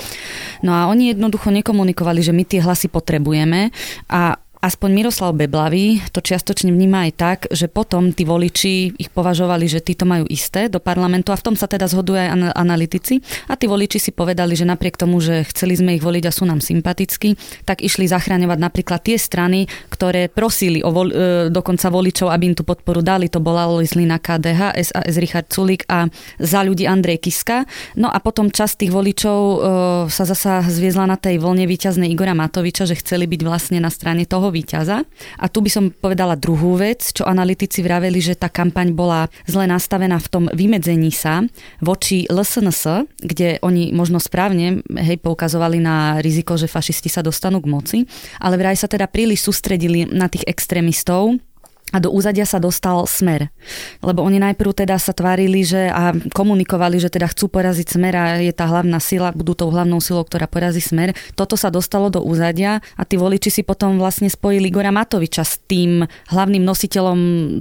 No 0.65 0.73
a 0.73 0.89
oni 0.89 1.13
jednoducho 1.13 1.53
nekomunikovali, 1.53 2.25
že 2.25 2.33
my 2.33 2.49
tie 2.49 2.65
hlasy 2.65 2.89
potrebujeme 2.89 3.12
A 4.11 4.37
aspoň 4.63 4.91
Miroslav 4.95 5.35
Beblavý 5.35 5.99
to 6.15 6.23
čiastočne 6.23 6.71
vníma 6.71 7.11
aj 7.11 7.13
tak, 7.19 7.39
že 7.51 7.67
potom 7.67 8.15
tí 8.15 8.23
voliči 8.23 8.95
ich 8.95 9.11
považovali, 9.11 9.67
že 9.67 9.83
títo 9.83 10.07
majú 10.07 10.23
isté 10.31 10.71
do 10.71 10.79
parlamentu 10.79 11.35
a 11.35 11.37
v 11.37 11.51
tom 11.51 11.55
sa 11.59 11.67
teda 11.67 11.91
zhodujú 11.91 12.15
aj 12.15 12.55
analytici. 12.55 13.19
A 13.51 13.59
tí 13.59 13.67
voliči 13.67 13.99
si 13.99 14.15
povedali, 14.15 14.55
že 14.55 14.63
napriek 14.63 14.95
tomu, 14.95 15.19
že 15.19 15.43
chceli 15.51 15.75
sme 15.75 15.99
ich 15.99 16.05
voliť 16.07 16.25
a 16.31 16.33
sú 16.33 16.47
nám 16.47 16.63
sympatickí, 16.63 17.35
tak 17.67 17.83
išli 17.83 18.07
zachráňovať 18.07 18.59
napríklad 18.63 19.03
tie 19.03 19.19
strany, 19.19 19.67
ktoré 19.91 20.31
prosili 20.31 20.79
o 20.87 20.95
vol, 20.95 21.11
e, 21.11 21.15
dokonca 21.51 21.91
voličov, 21.91 22.31
aby 22.31 22.55
im 22.55 22.57
tú 22.57 22.63
podporu 22.63 23.03
dali. 23.03 23.27
To 23.35 23.43
bola 23.43 23.67
Lizlina 23.67 24.23
KDH, 24.23 24.79
SAS 24.79 25.19
Richard 25.19 25.51
Sulik 25.51 25.83
a 25.91 26.07
za 26.39 26.63
ľudí 26.63 26.87
Andrej 26.87 27.27
Kiska. 27.27 27.67
No 27.99 28.07
a 28.15 28.23
potom 28.23 28.47
časť 28.47 28.87
tých 28.87 28.95
voličov 28.95 29.39
e, 29.43 29.57
sa 30.07 30.23
zasa 30.23 30.63
zviezla 30.63 31.11
na 31.11 31.19
tej 31.19 31.43
voľne 31.43 31.67
víťaznej 31.67 32.15
Igora 32.15 32.39
Matoviča, 32.39 32.87
že 32.87 32.95
chceli 33.03 33.27
byť 33.27 33.41
vlastne 33.43 33.83
na 33.83 33.91
strane 33.91 34.23
toho 34.23 34.52
víťaza. 34.53 35.09
A 35.41 35.47
tu 35.49 35.65
by 35.65 35.71
som 35.73 35.85
povedala 35.89 36.37
druhú 36.37 36.77
vec, 36.77 37.01
čo 37.17 37.25
analytici 37.25 37.81
vraveli, 37.81 38.21
že 38.21 38.37
tá 38.37 38.53
kampaň 38.53 38.93
bola 38.93 39.33
zle 39.49 39.65
nastavená 39.65 40.21
v 40.21 40.29
tom 40.29 40.45
vymedzení 40.53 41.09
sa 41.09 41.41
voči 41.81 42.29
LSNS, 42.29 43.09
kde 43.25 43.57
oni 43.65 43.97
možno 43.97 44.21
správne 44.21 44.85
hej, 44.85 45.17
poukazovali 45.25 45.81
na 45.81 46.21
riziko, 46.21 46.61
že 46.61 46.69
fašisti 46.69 47.09
sa 47.09 47.25
dostanú 47.25 47.65
k 47.65 47.71
moci, 47.73 47.99
ale 48.39 48.61
vraj 48.61 48.77
sa 48.77 48.87
teda 48.87 49.09
príliš 49.09 49.49
sústredili 49.49 50.05
na 50.07 50.29
tých 50.29 50.45
extrémistov, 50.45 51.41
a 51.93 52.01
do 52.01 52.09
úzadia 52.11 52.49
sa 52.49 52.59
dostal 52.59 53.05
smer. 53.05 53.53
Lebo 54.01 54.25
oni 54.25 54.41
najprv 54.41 54.73
teda 54.85 54.97
sa 54.97 55.13
tvárili, 55.13 55.63
že 55.63 55.93
a 55.93 56.17
komunikovali, 56.33 56.97
že 56.99 57.13
teda 57.13 57.29
chcú 57.31 57.53
poraziť 57.53 57.87
smer 57.95 58.15
a 58.17 58.25
je 58.41 58.51
tá 58.51 58.65
hlavná 58.67 58.99
sila, 58.99 59.37
budú 59.37 59.53
tou 59.53 59.69
hlavnou 59.69 60.01
silou, 60.01 60.25
ktorá 60.25 60.49
porazí 60.49 60.81
smer. 60.81 61.13
Toto 61.37 61.55
sa 61.55 61.69
dostalo 61.69 62.09
do 62.09 62.25
úzadia 62.25 62.81
a 62.97 63.03
tí 63.05 63.21
voliči 63.21 63.53
si 63.53 63.63
potom 63.63 64.01
vlastne 64.01 64.33
spojili 64.33 64.73
Igora 64.73 64.89
Matoviča 64.89 65.45
s 65.45 65.61
tým 65.69 66.09
hlavným 66.33 66.65
nositeľom 66.65 67.19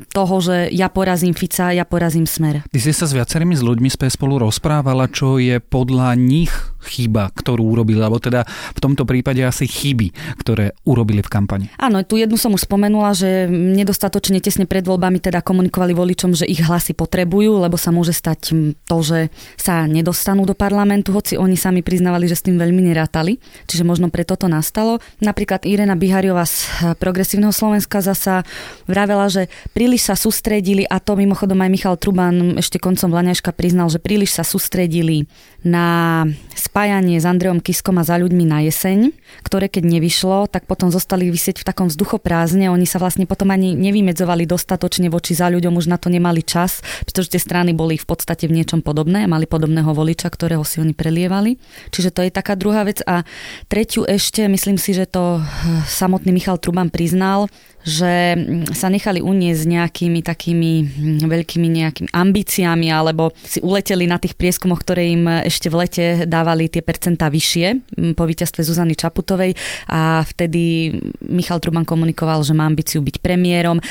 toho, 0.09 0.35
že 0.39 0.71
ja 0.71 0.87
porazím 0.87 1.35
Fica, 1.35 1.75
ja 1.75 1.83
porazím 1.83 2.23
smer. 2.23 2.63
Ty 2.71 2.79
si 2.79 2.95
sa 2.95 3.05
s 3.05 3.13
viacerými 3.13 3.53
s 3.53 3.61
ľuďmi 3.61 3.91
spolu 3.91 4.47
rozprávala, 4.47 5.11
čo 5.11 5.37
je 5.37 5.59
podľa 5.59 6.15
nich 6.15 6.51
chyba, 6.81 7.29
ktorú 7.33 7.77
urobili, 7.77 8.01
alebo 8.01 8.17
teda 8.17 8.43
v 8.75 8.79
tomto 8.81 9.05
prípade 9.05 9.41
asi 9.45 9.69
chyby, 9.69 10.37
ktoré 10.41 10.73
urobili 10.83 11.21
v 11.21 11.29
kampani. 11.29 11.65
Áno, 11.77 12.01
tu 12.03 12.17
jednu 12.17 12.35
som 12.35 12.53
už 12.53 12.65
spomenula, 12.65 13.13
že 13.13 13.47
nedostatočne 13.49 14.41
tesne 14.41 14.65
pred 14.65 14.83
voľbami 14.85 15.21
teda 15.21 15.45
komunikovali 15.45 15.93
voličom, 15.93 16.33
že 16.33 16.49
ich 16.49 16.61
hlasy 16.65 16.97
potrebujú, 16.97 17.61
lebo 17.61 17.77
sa 17.77 17.93
môže 17.93 18.13
stať 18.13 18.53
to, 18.85 18.97
že 19.05 19.29
sa 19.55 19.85
nedostanú 19.85 20.43
do 20.45 20.57
parlamentu, 20.57 21.13
hoci 21.13 21.37
oni 21.37 21.55
sami 21.55 21.85
priznávali, 21.85 22.25
že 22.25 22.37
s 22.37 22.45
tým 22.45 22.57
veľmi 22.57 22.81
nerátali. 22.91 23.37
Čiže 23.69 23.85
možno 23.85 24.09
preto 24.09 24.33
to 24.33 24.49
nastalo. 24.49 24.97
Napríklad 25.21 25.63
Irena 25.69 25.93
Bihariova 25.93 26.43
z 26.49 26.65
Progresívneho 26.97 27.53
Slovenska 27.53 28.01
zasa 28.01 28.41
vravela, 28.89 29.29
že 29.29 29.47
príliš 29.71 30.09
sa 30.09 30.15
sústredili, 30.17 30.83
a 30.89 30.97
to 30.97 31.13
mimochodom 31.13 31.61
aj 31.61 31.69
Michal 31.69 31.95
Truban 32.01 32.57
ešte 32.57 32.81
koncom 32.81 33.13
Vlaňaška 33.13 33.53
priznal, 33.53 33.87
že 33.93 34.01
príliš 34.01 34.33
sa 34.33 34.43
sústredili 34.43 35.29
na 35.61 36.25
spájanie 36.71 37.19
s 37.19 37.27
Andreom 37.27 37.59
Kiskom 37.59 37.99
a 37.99 38.07
za 38.07 38.15
ľuďmi 38.15 38.47
na 38.47 38.63
jeseň, 38.63 39.11
ktoré 39.43 39.67
keď 39.67 39.91
nevyšlo, 39.91 40.47
tak 40.47 40.63
potom 40.71 40.87
zostali 40.87 41.27
vysieť 41.27 41.59
v 41.59 41.67
takom 41.67 41.91
vzduchoprázdne. 41.91 42.71
Oni 42.71 42.87
sa 42.87 42.95
vlastne 42.95 43.27
potom 43.27 43.51
ani 43.51 43.75
nevymedzovali 43.75 44.47
dostatočne 44.47 45.11
voči 45.11 45.35
za 45.35 45.51
ľuďom, 45.51 45.75
už 45.75 45.91
na 45.91 45.99
to 45.99 46.07
nemali 46.07 46.39
čas, 46.39 46.79
pretože 47.03 47.35
tie 47.35 47.43
strany 47.43 47.75
boli 47.75 47.99
v 47.99 48.07
podstate 48.07 48.47
v 48.47 48.55
niečom 48.55 48.79
podobné, 48.79 49.27
mali 49.27 49.51
podobného 49.51 49.91
voliča, 49.91 50.31
ktorého 50.31 50.63
si 50.63 50.79
oni 50.79 50.95
prelievali. 50.95 51.59
Čiže 51.91 52.15
to 52.15 52.23
je 52.23 52.31
taká 52.31 52.55
druhá 52.55 52.87
vec. 52.87 53.03
A 53.03 53.27
tretiu 53.67 54.07
ešte, 54.07 54.47
myslím 54.47 54.79
si, 54.79 54.95
že 54.95 55.11
to 55.11 55.43
samotný 55.91 56.31
Michal 56.31 56.55
Truban 56.55 56.87
priznal, 56.87 57.51
že 57.81 58.37
mm, 58.37 58.73
sa 58.73 58.87
nechali 58.87 59.19
uniesť 59.19 59.63
nejakými 59.65 60.19
takými 60.21 60.71
mm, 60.85 61.19
veľkými 61.25 61.67
nejakými 61.67 62.09
ambíciami 62.13 62.87
alebo 62.93 63.33
si 63.41 63.59
uleteli 63.61 64.05
na 64.05 64.21
tých 64.21 64.37
prieskumoch, 64.37 64.81
ktoré 64.85 65.09
im 65.11 65.23
ešte 65.47 65.67
v 65.69 65.75
lete 65.81 66.05
dávali 66.25 66.69
tie 66.69 66.85
percentá 66.85 67.27
vyššie 67.27 67.67
mm, 67.97 68.13
po 68.13 68.23
víťazstve 68.25 68.61
Zuzany 68.61 68.93
Čaputovej 68.93 69.57
a 69.89 70.21
vtedy 70.25 70.93
Michal 71.25 71.61
Truban 71.63 71.85
komunikoval, 71.87 72.45
že 72.45 72.53
má 72.53 72.69
ambíciu 72.69 73.01
byť 73.01 73.21
premiérom. 73.21 73.81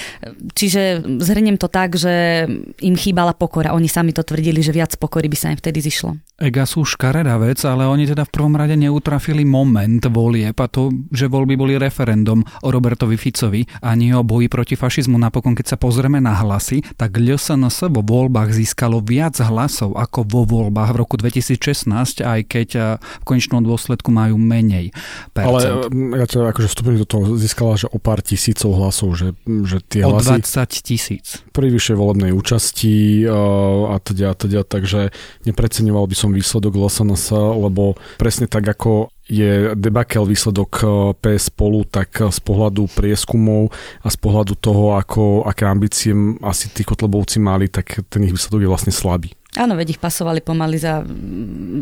Čiže 0.55 1.03
zhrniem 1.23 1.59
to 1.59 1.67
tak, 1.67 1.99
že 1.99 2.47
im 2.81 2.97
chýbala 2.97 3.35
pokora. 3.35 3.75
Oni 3.75 3.87
sami 3.91 4.15
to 4.15 4.23
tvrdili, 4.23 4.63
že 4.63 4.75
viac 4.75 4.95
pokory 4.97 5.27
by 5.27 5.37
sa 5.39 5.53
im 5.53 5.59
vtedy 5.59 5.83
zišlo. 5.83 6.17
Ega 6.41 6.65
sú 6.65 6.89
škaredá 6.89 7.37
vec, 7.37 7.61
ale 7.69 7.85
oni 7.85 8.09
teda 8.09 8.25
v 8.25 8.33
prvom 8.33 8.57
rade 8.57 8.73
neutrafili 8.73 9.45
moment 9.45 10.01
volieb 10.09 10.57
a 10.57 10.67
to, 10.73 10.89
že 11.13 11.29
voľby 11.29 11.55
boli 11.61 11.75
referendum 11.77 12.41
o 12.65 12.69
Robertovi 12.73 13.21
Ficovi 13.21 13.61
ani 13.81 14.13
o 14.15 14.23
boji 14.23 14.49
proti 14.49 14.75
fašizmu. 14.77 15.17
Napokon, 15.17 15.57
keď 15.57 15.75
sa 15.75 15.77
pozrieme 15.77 16.21
na 16.21 16.37
hlasy, 16.37 16.85
tak 16.97 17.17
LSNS 17.17 17.91
vo 17.91 18.01
voľbách 18.05 18.53
získalo 18.53 19.01
viac 19.01 19.41
hlasov 19.41 19.97
ako 19.97 20.25
vo 20.25 20.43
voľbách 20.45 20.93
v 20.95 20.97
roku 21.01 21.17
2016, 21.17 22.25
aj 22.25 22.41
keď 22.47 22.69
eh, 22.77 22.85
v 23.01 23.25
konečnom 23.25 23.65
dôsledku 23.65 24.13
majú 24.13 24.37
menej 24.37 24.93
percent. 25.33 25.51
Ale 25.51 25.91
mm, 25.91 26.21
ja 26.21 26.27
to 26.29 26.45
akože 26.45 26.69
vstupím 26.69 26.97
do 27.01 27.07
toho, 27.09 27.37
získala, 27.37 27.81
že 27.81 27.89
o 27.89 27.99
pár 27.99 28.21
tisícov 28.21 28.77
hlasov, 28.77 29.17
že, 29.17 29.37
že 29.65 29.81
tie 29.85 30.05
o 30.05 30.17
hlasy... 30.17 30.45
20 30.45 30.87
tisíc. 30.87 31.27
Pri 31.51 31.73
vyššej 31.73 31.97
volebnej 31.97 32.33
účasti 32.33 33.25
uh, 33.27 33.93
a 33.93 33.97
teda, 34.01 34.33
a 34.33 34.35
teda, 34.37 34.61
takže 34.63 35.11
nepreceňoval 35.49 36.05
by 36.07 36.17
som 36.17 36.31
výsledok 36.31 36.77
LSNS, 36.77 37.33
lebo 37.57 37.97
presne 38.17 38.47
tak 38.47 38.65
ako 38.67 39.11
je 39.31 39.79
debakel 39.79 40.27
výsledok 40.27 40.73
eh, 40.83 40.87
PS 41.15 41.55
spolu, 41.55 41.87
tak 41.87 42.11
eh, 42.19 42.29
z 42.29 42.41
pohľadu 42.43 42.91
prieskumov 42.91 43.71
a 44.03 44.09
z 44.11 44.17
pohľadu 44.19 44.59
toho, 44.59 44.99
ako, 44.99 45.47
aké 45.47 45.65
ambície 45.71 46.13
asi 46.43 46.69
tí 46.75 46.83
kotlebovci 46.83 47.39
mali, 47.39 47.71
tak 47.71 48.03
ten 48.11 48.27
ich 48.27 48.35
výsledok 48.35 48.67
je 48.67 48.69
vlastne 48.69 48.93
slabý. 48.93 49.40
Áno, 49.59 49.75
veď 49.75 49.99
ich 49.99 50.01
pasovali 50.03 50.39
pomaly 50.39 50.79
za, 50.79 51.03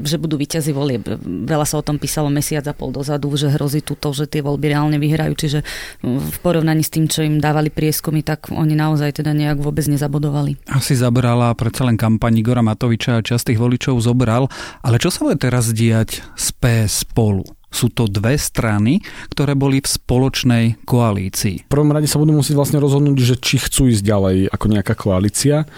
že 0.00 0.16
budú 0.16 0.40
vyťazí 0.40 0.72
volieb. 0.72 1.04
Veľa 1.44 1.68
sa 1.68 1.76
o 1.76 1.84
tom 1.84 2.00
písalo 2.00 2.32
mesiac 2.32 2.64
a 2.64 2.72
pol 2.72 2.96
dozadu, 2.96 3.28
že 3.36 3.52
hrozí 3.52 3.84
tu 3.84 3.92
to, 3.92 4.16
že 4.16 4.24
tie 4.24 4.40
voľby 4.40 4.72
reálne 4.72 4.96
vyhrajú. 4.96 5.36
Čiže 5.36 5.60
v 6.00 6.36
porovnaní 6.40 6.80
s 6.80 6.88
tým, 6.88 7.12
čo 7.12 7.20
im 7.20 7.36
dávali 7.36 7.68
prieskumy, 7.68 8.24
tak 8.24 8.48
oni 8.48 8.72
naozaj 8.72 9.20
teda 9.20 9.36
nejak 9.36 9.60
vôbec 9.60 9.84
nezabodovali. 9.84 10.56
Asi 10.72 10.96
zabrala 10.96 11.52
predsa 11.52 11.84
len 11.84 12.00
kampaň 12.00 12.40
Igora 12.40 12.64
Matoviča 12.64 13.20
a 13.20 13.24
časť 13.24 13.52
tých 13.52 13.60
voličov 13.60 14.00
zobral. 14.00 14.48
Ale 14.80 14.96
čo 14.96 15.12
sa 15.12 15.28
bude 15.28 15.36
teraz 15.36 15.68
diať 15.68 16.24
z 16.40 16.46
PS 16.56 17.04
spolu? 17.04 17.44
Sú 17.68 17.92
to 17.92 18.08
dve 18.08 18.40
strany, 18.40 19.04
ktoré 19.28 19.52
boli 19.52 19.84
v 19.84 19.92
spoločnej 19.92 20.88
koalícii. 20.88 21.68
V 21.68 21.72
prvom 21.72 21.92
rade 21.92 22.08
sa 22.08 22.16
budú 22.16 22.32
musieť 22.32 22.56
vlastne 22.56 22.80
rozhodnúť, 22.80 23.20
že 23.20 23.36
či 23.36 23.60
chcú 23.60 23.92
ísť 23.92 24.08
ďalej 24.08 24.36
ako 24.48 24.66
nejaká 24.72 24.96
koalícia 24.96 25.68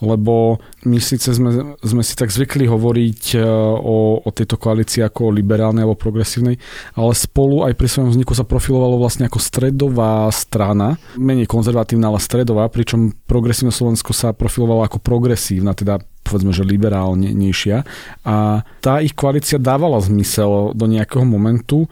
lebo 0.00 0.58
my 0.88 0.98
síce 1.00 1.32
sme, 1.32 1.76
sme 1.80 2.02
si 2.02 2.16
tak 2.16 2.32
zvykli 2.32 2.64
hovoriť 2.66 3.36
e, 3.36 3.44
o, 3.76 4.20
o 4.20 4.30
tejto 4.32 4.56
koalícii 4.56 5.04
ako 5.04 5.28
o 5.28 5.34
liberálnej 5.34 5.84
alebo 5.84 5.96
progresívnej, 5.96 6.56
ale 6.96 7.12
spolu 7.12 7.68
aj 7.68 7.76
pri 7.76 7.88
svojom 7.88 8.10
vzniku 8.16 8.32
sa 8.32 8.48
profilovalo 8.48 8.96
vlastne 8.96 9.28
ako 9.28 9.38
stredová 9.38 10.28
strana, 10.32 10.96
menej 11.20 11.48
konzervatívna, 11.48 12.08
ale 12.08 12.20
stredová, 12.20 12.68
pričom 12.72 13.12
progresívne 13.28 13.72
Slovensko 13.72 14.16
sa 14.16 14.32
profilovalo 14.32 14.84
ako 14.84 14.98
progresívna, 15.00 15.76
teda 15.76 16.00
povedzme, 16.24 16.52
že 16.54 16.62
liberálnejšia. 16.62 17.82
A 18.22 18.62
tá 18.78 19.02
ich 19.02 19.16
koalícia 19.16 19.58
dávala 19.58 19.98
zmysel 19.98 20.76
do 20.76 20.86
nejakého 20.86 21.26
momentu, 21.26 21.90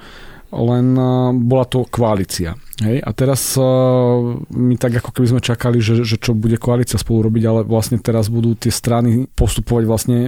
len 0.52 0.86
e, 0.96 1.10
bola 1.44 1.64
to 1.68 1.84
koalícia. 1.88 2.56
Hej, 2.78 3.02
a 3.02 3.10
teraz 3.10 3.58
uh, 3.58 4.38
my 4.54 4.78
tak 4.78 5.02
ako 5.02 5.10
keby 5.10 5.26
sme 5.34 5.42
čakali, 5.42 5.82
že, 5.82 6.06
že 6.06 6.14
čo 6.14 6.30
bude 6.30 6.62
koalícia 6.62 6.94
spolu 6.94 7.26
robiť, 7.26 7.42
ale 7.42 7.60
vlastne 7.66 7.98
teraz 7.98 8.30
budú 8.30 8.54
tie 8.54 8.70
strany 8.70 9.26
postupovať 9.34 9.82
vlastne 9.82 10.18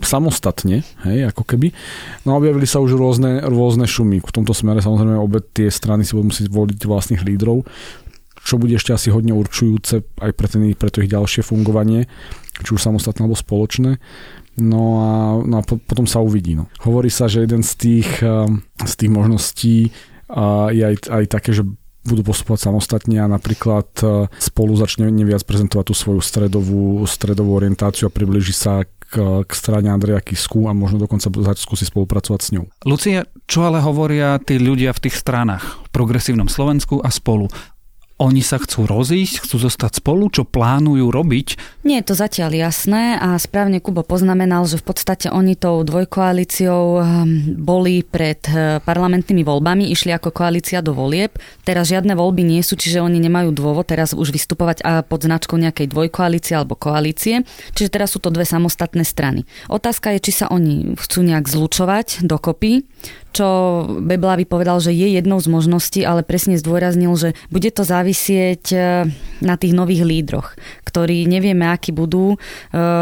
samostatne, 0.00 0.80
hej, 1.04 1.18
ako 1.28 1.44
keby. 1.44 1.76
No 2.24 2.40
objavili 2.40 2.64
sa 2.64 2.80
už 2.80 2.96
rôzne, 2.96 3.44
rôzne 3.44 3.84
šumy. 3.84 4.24
V 4.24 4.34
tomto 4.34 4.56
smere 4.56 4.80
samozrejme 4.80 5.20
obe 5.20 5.44
tie 5.52 5.68
strany 5.68 6.04
si 6.08 6.16
budú 6.16 6.32
musieť 6.32 6.48
voliť 6.48 6.80
vlastných 6.80 7.20
lídrov, 7.20 7.68
čo 8.40 8.56
bude 8.56 8.76
ešte 8.76 8.96
asi 8.96 9.12
hodne 9.12 9.36
určujúce 9.36 10.00
aj 10.20 10.32
pre, 10.32 10.46
ten, 10.48 10.72
pre 10.72 10.88
to 10.88 11.04
ich 11.04 11.12
ďalšie 11.12 11.44
fungovanie, 11.44 12.08
či 12.64 12.70
už 12.72 12.80
samostatné 12.80 13.24
alebo 13.24 13.36
spoločné. 13.36 14.00
No 14.56 14.82
a, 15.04 15.10
no 15.44 15.54
a 15.60 15.62
po, 15.62 15.76
potom 15.76 16.08
sa 16.08 16.24
uvidí. 16.24 16.56
No. 16.56 16.72
Hovorí 16.80 17.12
sa, 17.12 17.28
že 17.28 17.44
jeden 17.44 17.60
z 17.60 17.72
tých, 17.76 18.10
eh, 18.24 18.48
z 18.80 18.92
tých 18.96 19.10
možností 19.12 19.92
a 20.26 20.74
je 20.74 20.82
aj, 20.82 20.96
aj 21.06 21.24
také, 21.30 21.54
že 21.54 21.62
budú 22.06 22.22
postupovať 22.22 22.70
samostatne 22.70 23.18
a 23.18 23.26
napríklad 23.26 23.90
e, 24.00 24.30
spolu 24.38 24.78
začne 24.78 25.10
neviac 25.10 25.42
prezentovať 25.42 25.90
tú 25.90 25.94
svoju 25.98 26.22
stredovú, 26.22 27.02
stredovú 27.10 27.58
orientáciu 27.58 28.06
a 28.06 28.14
približí 28.14 28.54
sa 28.54 28.86
k, 28.86 29.42
k 29.42 29.50
strane 29.50 29.90
Andreja 29.90 30.22
Kisku 30.22 30.70
a 30.70 30.72
možno 30.72 31.02
dokonca 31.02 31.26
skúsi 31.58 31.82
spolupracovať 31.86 32.40
s 32.42 32.48
ňou. 32.54 32.64
Lucia, 32.86 33.26
čo 33.50 33.66
ale 33.66 33.82
hovoria 33.82 34.38
tí 34.38 34.62
ľudia 34.62 34.94
v 34.94 35.02
tých 35.10 35.18
stranách, 35.18 35.82
v 35.86 35.88
progresívnom 35.90 36.46
Slovensku 36.46 37.02
a 37.02 37.10
spolu? 37.10 37.50
Oni 38.16 38.40
sa 38.40 38.56
chcú 38.56 38.88
rozísť, 38.88 39.44
chcú 39.44 39.68
zostať 39.68 40.00
spolu, 40.00 40.32
čo 40.32 40.48
plánujú 40.48 41.12
robiť? 41.12 41.60
Nie 41.84 42.00
je 42.00 42.08
to 42.08 42.14
zatiaľ 42.16 42.48
jasné 42.56 43.20
a 43.20 43.36
správne 43.36 43.76
Kubo 43.76 44.00
poznamenal, 44.00 44.64
že 44.64 44.80
v 44.80 44.88
podstate 44.88 45.28
oni 45.28 45.52
tou 45.52 45.84
dvojkoalíciou 45.84 46.84
ehm, 46.96 47.60
boli 47.60 48.00
pred 48.00 48.40
eh, 48.48 48.80
parlamentnými 48.80 49.44
voľbami, 49.44 49.92
išli 49.92 50.16
ako 50.16 50.32
koalícia 50.32 50.80
do 50.80 50.96
volieb. 50.96 51.36
Teraz 51.68 51.92
žiadne 51.92 52.16
voľby 52.16 52.40
nie 52.40 52.64
sú, 52.64 52.80
čiže 52.80 53.04
oni 53.04 53.20
nemajú 53.20 53.52
dôvod 53.52 53.84
teraz 53.84 54.16
už 54.16 54.32
vystupovať 54.32 54.80
pod 55.12 55.20
značkou 55.20 55.60
nejakej 55.60 55.92
dvojkoalície 55.92 56.56
alebo 56.56 56.72
koalície. 56.72 57.44
Čiže 57.76 57.92
teraz 57.92 58.16
sú 58.16 58.24
to 58.24 58.32
dve 58.32 58.48
samostatné 58.48 59.04
strany. 59.04 59.44
Otázka 59.68 60.16
je, 60.16 60.24
či 60.24 60.32
sa 60.40 60.46
oni 60.48 60.96
chcú 60.96 61.20
nejak 61.20 61.44
zlučovať 61.44 62.24
dokopy, 62.24 62.88
čo 63.36 63.48
Beblavy 64.00 64.48
povedal, 64.48 64.80
že 64.80 64.96
je 64.96 65.12
jednou 65.12 65.36
z 65.36 65.52
možností, 65.52 66.00
ale 66.08 66.24
presne 66.24 66.56
zdôraznil, 66.56 67.12
že 67.20 67.36
bude 67.52 67.68
to 67.68 67.84
závisieť 67.84 68.05
e, 68.12 69.08
na 69.40 69.54
tých 69.56 69.72
nových 69.72 70.04
lídroch, 70.04 70.54
ktorí 70.84 71.24
nevieme, 71.24 71.66
akí 71.66 71.90
budú. 71.90 72.34
E, 72.34 72.38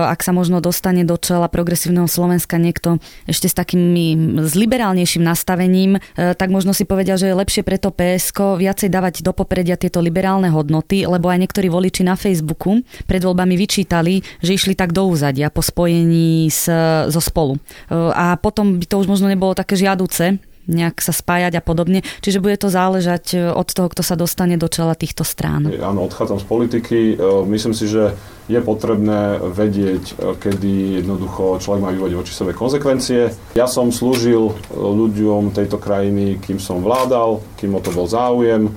ak 0.07 0.23
sa 0.23 0.31
možno 0.31 0.63
dostane 0.63 1.03
do 1.03 1.19
čela 1.19 1.51
progresívneho 1.51 2.07
Slovenska 2.07 2.57
niekto 2.57 3.03
ešte 3.27 3.51
s 3.51 3.55
takým 3.59 3.93
s 4.41 4.55
liberálnejším 4.55 5.27
nastavením, 5.27 5.99
e, 5.99 6.33
tak 6.39 6.49
možno 6.49 6.71
si 6.71 6.87
povedia, 6.87 7.19
že 7.19 7.33
je 7.33 7.41
lepšie 7.41 7.63
preto 7.67 7.91
PSK 7.91 8.57
viacej 8.61 8.89
dávať 8.89 9.27
do 9.27 9.35
popredia 9.35 9.75
tieto 9.75 9.99
liberálne 9.99 10.49
hodnoty, 10.49 11.05
lebo 11.05 11.29
aj 11.29 11.45
niektorí 11.45 11.67
voliči 11.69 12.07
na 12.07 12.15
Facebooku 12.15 12.81
pred 13.05 13.21
voľbami 13.21 13.59
vyčítali, 13.59 14.23
že 14.41 14.55
išli 14.55 14.79
tak 14.79 14.95
do 14.95 15.11
úzadia 15.11 15.51
po 15.51 15.61
spojení 15.61 16.49
s, 16.49 16.71
so 17.11 17.21
spolu. 17.21 17.59
A 17.93 18.37
potom 18.39 18.79
by 18.79 18.87
to 18.87 19.01
už 19.03 19.07
možno 19.11 19.27
nebolo 19.27 19.53
také 19.57 19.75
žiaduce 19.75 20.39
nejak 20.66 21.00
sa 21.00 21.12
spájať 21.12 21.59
a 21.59 21.62
podobne. 21.62 22.00
Čiže 22.25 22.40
bude 22.40 22.56
to 22.56 22.73
záležať 22.73 23.25
e, 23.35 23.38
od 23.52 23.68
toho, 23.68 23.88
kto 23.90 24.02
sa 24.04 24.16
dostane 24.16 24.56
do 24.56 24.68
čela 24.68 24.97
týchto 24.97 25.23
strán. 25.23 25.68
Áno, 25.68 26.06
odchádzam 26.09 26.40
z 26.40 26.47
politiky. 26.47 26.99
E, 27.14 27.14
myslím 27.49 27.75
si, 27.76 27.88
že 27.88 28.16
je 28.44 28.61
potrebné 28.61 29.40
vedieť, 29.40 30.04
e, 30.04 30.14
kedy 30.37 31.04
jednoducho 31.04 31.61
človek 31.61 31.80
má 31.80 31.90
vyvodiť 31.92 32.16
voči 32.16 32.33
sebe 32.33 32.52
konsekvencie. 32.52 33.33
Ja 33.56 33.68
som 33.68 33.88
slúžil 33.92 34.52
ľuďom 34.73 35.56
tejto 35.56 35.80
krajiny, 35.80 36.40
kým 36.40 36.61
som 36.61 36.85
vládal, 36.85 37.40
kým 37.56 37.73
o 37.76 37.80
to 37.80 37.92
bol 37.92 38.09
záujem 38.09 38.73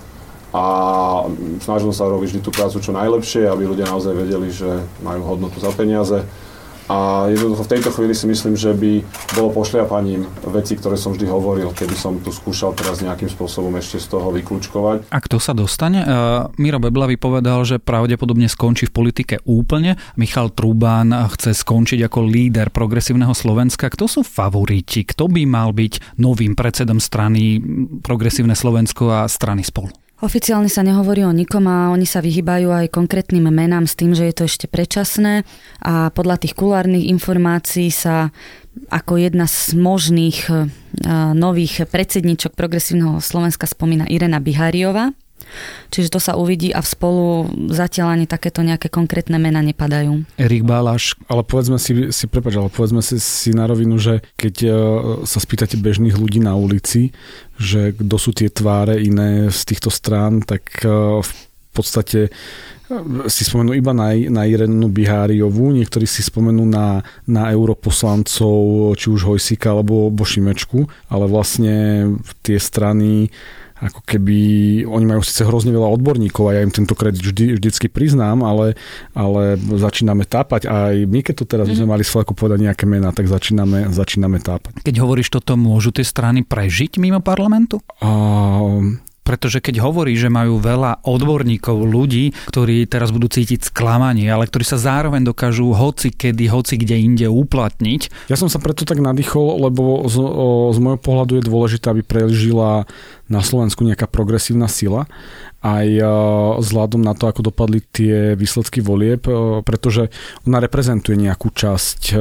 a 0.55 0.65
snažil 1.59 1.91
sa 1.91 2.07
robiť 2.07 2.27
vždy 2.31 2.41
tú 2.41 2.51
prácu 2.55 2.79
čo 2.79 2.95
najlepšie, 2.95 3.51
aby 3.51 3.67
ľudia 3.67 3.85
naozaj 3.91 4.15
vedeli, 4.15 4.47
že 4.47 4.79
majú 5.03 5.35
hodnotu 5.35 5.59
za 5.59 5.69
peniaze 5.75 6.23
a 6.87 7.27
jednoducho 7.27 7.67
v 7.67 7.71
tejto 7.75 7.89
chvíli 7.91 8.15
si 8.15 8.25
myslím, 8.31 8.55
že 8.55 8.71
by 8.71 9.03
bolo 9.35 9.51
pošliapaním 9.51 10.23
veci, 10.47 10.79
ktoré 10.79 10.95
som 10.95 11.11
vždy 11.11 11.27
hovoril, 11.27 11.75
keby 11.75 11.95
som 11.99 12.15
tu 12.23 12.31
skúšal 12.31 12.71
teraz 12.73 13.03
nejakým 13.03 13.27
spôsobom 13.27 13.75
ešte 13.75 13.99
z 13.99 14.07
toho 14.07 14.31
vyklúčkovať. 14.31 15.11
A 15.11 15.19
kto 15.19 15.37
sa 15.37 15.51
dostane? 15.51 16.07
Uh, 16.07 16.47
Miro 16.55 16.79
Beblavy 16.79 17.19
povedal, 17.19 17.67
že 17.67 17.83
pravdepodobne 17.83 18.47
skončí 18.47 18.87
v 18.87 18.95
politike 18.95 19.35
úplne. 19.43 19.99
Michal 20.15 20.55
Trubán 20.55 21.11
chce 21.35 21.51
skončiť 21.51 22.07
ako 22.07 22.23
líder 22.23 22.71
progresívneho 22.71 23.35
Slovenska. 23.35 23.91
Kto 23.91 24.07
sú 24.07 24.21
favoriti? 24.23 25.03
Kto 25.03 25.27
by 25.27 25.43
mal 25.43 25.75
byť 25.75 26.17
novým 26.23 26.55
predsedom 26.55 27.03
strany 27.03 27.59
Progresívne 27.99 28.55
Slovensko 28.55 29.11
a 29.11 29.27
strany 29.27 29.61
spolu? 29.67 29.91
Oficiálne 30.17 30.65
sa 30.65 30.81
nehovorí 30.81 31.21
o 31.21 31.29
nikom 31.29 31.69
a 31.69 31.93
oni 31.93 32.09
sa 32.09 32.25
vyhýbajú 32.25 32.73
aj 32.73 32.89
konkrétnym 32.89 33.53
menám 33.53 33.85
s 33.85 33.93
tým, 33.93 34.17
že 34.17 34.25
je 34.25 34.33
to 34.33 34.43
ešte 34.49 34.65
predčasné 34.65 35.45
a 35.85 36.09
podľa 36.09 36.41
tých 36.41 36.57
kulárnych 36.57 37.05
informácií 37.05 37.93
sa 37.93 38.33
ako 38.89 39.21
jedna 39.21 39.45
z 39.45 39.77
možných 39.77 40.49
nových 41.37 41.85
predsedničok 41.85 42.57
progresívneho 42.57 43.21
Slovenska 43.21 43.69
spomína 43.69 44.09
Irena 44.09 44.41
Bihariova. 44.41 45.13
Čiže 45.89 46.13
to 46.13 46.19
sa 46.19 46.35
uvidí 46.35 46.69
a 46.75 46.83
v 46.83 46.87
spolu 46.87 47.25
zatiaľ 47.71 48.19
ani 48.19 48.25
takéto 48.27 48.61
nejaké 48.61 48.91
konkrétne 48.91 49.39
mena 49.39 49.63
nepadajú. 49.63 50.27
Erik 50.35 50.67
Bálaš. 50.67 51.15
Ale 51.31 51.43
povedzme 51.47 51.79
si, 51.79 52.11
si 52.11 52.25
prepáč, 52.27 52.59
ale 52.59 52.69
povedzme 52.71 52.99
si, 52.99 53.17
si 53.21 53.51
na 53.55 53.65
rovinu, 53.65 53.95
že 53.95 54.23
keď 54.35 54.55
e, 54.63 54.69
sa 55.23 55.39
spýtate 55.39 55.79
bežných 55.79 56.19
ľudí 56.19 56.43
na 56.43 56.55
ulici, 56.59 57.15
že 57.57 57.95
kto 57.95 58.15
sú 58.19 58.31
tie 58.35 58.51
tváre 58.51 58.99
iné 58.99 59.49
z 59.49 59.61
týchto 59.63 59.89
strán, 59.89 60.43
tak 60.43 60.83
e, 60.83 60.89
v 61.23 61.31
podstate 61.71 62.27
e, 62.27 62.29
si 63.29 63.45
spomenú 63.45 63.77
iba 63.77 63.93
na, 63.93 64.17
na 64.17 64.43
Irenu 64.49 64.89
Biháriovú, 64.89 65.71
niektorí 65.71 66.09
si 66.09 66.25
spomenú 66.25 66.65
na, 66.65 67.05
na 67.29 67.53
europoslancov, 67.53 68.93
či 68.97 69.07
už 69.13 69.21
Hojsika 69.29 69.71
alebo 69.71 70.09
Bošimečku, 70.09 70.89
ale 71.13 71.25
vlastne 71.29 71.75
tie 72.41 72.57
strany 72.57 73.29
ako 73.77 74.01
keby 74.05 74.37
oni 74.89 75.05
majú 75.05 75.21
síce 75.21 75.45
hrozne 75.45 75.69
veľa 75.69 75.89
odborníkov 75.99 76.49
a 76.49 76.55
ja 76.57 76.61
im 76.65 76.73
tento 76.73 76.97
kredit 76.97 77.21
vždy, 77.21 77.61
vždycky 77.61 77.87
priznám, 77.87 78.41
ale, 78.41 78.73
ale 79.13 79.57
začíname 79.57 80.25
tápať 80.25 80.65
a 80.65 80.93
aj 80.93 80.95
my, 81.05 81.19
keď 81.21 81.35
to 81.41 81.45
teraz 81.45 81.65
mm. 81.69 81.77
sme 81.77 81.87
mali 81.93 82.03
s 82.05 82.13
povedať 82.13 82.59
nejaké 82.65 82.85
mená, 82.89 83.13
tak 83.13 83.29
začíname, 83.29 83.93
začíname 83.93 84.41
tápať. 84.41 84.81
Keď 84.81 84.95
hovoríš 84.97 85.29
toto, 85.29 85.53
môžu 85.53 85.93
tie 85.93 86.05
strany 86.05 86.41
prežiť 86.41 86.97
mimo 86.97 87.21
parlamentu? 87.21 87.81
Uh, 88.01 88.97
pretože 89.27 89.59
keď 89.59 89.83
hovorí, 89.83 90.15
že 90.15 90.31
majú 90.31 90.63
veľa 90.63 91.03
odborníkov, 91.03 91.83
ľudí, 91.83 92.31
ktorí 92.47 92.87
teraz 92.87 93.11
budú 93.11 93.27
cítiť 93.27 93.67
sklamanie, 93.67 94.31
ale 94.31 94.47
ktorí 94.47 94.63
sa 94.63 94.79
zároveň 94.79 95.27
dokážu 95.27 95.75
hoci 95.75 96.15
kedy, 96.15 96.47
hoci 96.47 96.79
kde 96.79 96.95
inde 96.95 97.27
uplatniť. 97.27 98.31
Ja 98.31 98.39
som 98.39 98.47
sa 98.47 98.63
preto 98.63 98.87
tak 98.87 99.03
nadýchol, 99.03 99.67
lebo 99.67 100.07
z, 100.07 100.15
o, 100.23 100.71
z 100.71 100.79
môjho 100.79 100.99
pohľadu 101.03 101.43
je 101.43 101.43
dôležité, 101.43 101.91
aby 101.91 102.07
prežila 102.07 102.87
na 103.27 103.43
Slovensku 103.43 103.83
nejaká 103.83 104.07
progresívna 104.07 104.71
sila 104.71 105.03
aj 105.59 105.99
vzhľadom 106.63 107.01
na 107.01 107.11
to, 107.17 107.27
ako 107.27 107.51
dopadli 107.51 107.83
tie 107.83 108.37
výsledky 108.39 108.79
volieb, 108.79 109.25
pretože 109.67 110.07
ona 110.47 110.63
reprezentuje 110.63 111.17
nejakú 111.17 111.51
časť 111.51 112.15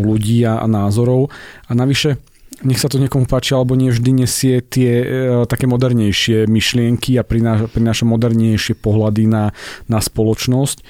ľudí 0.00 0.46
a 0.46 0.64
názorov 0.64 1.28
a 1.66 1.76
navyše 1.76 2.16
nech 2.64 2.80
sa 2.80 2.88
to 2.88 2.96
niekomu 2.96 3.28
páči, 3.28 3.52
alebo 3.52 3.76
nie 3.76 3.92
vždy 3.92 4.24
nesie 4.24 4.64
tie 4.64 4.92
e, 5.04 5.06
také 5.44 5.68
modernejšie 5.68 6.48
myšlienky 6.48 7.20
a 7.20 7.22
prináša, 7.26 7.68
prináša 7.68 8.04
modernejšie 8.08 8.80
pohľady 8.80 9.28
na, 9.28 9.52
na 9.92 9.98
spoločnosť. 10.00 10.80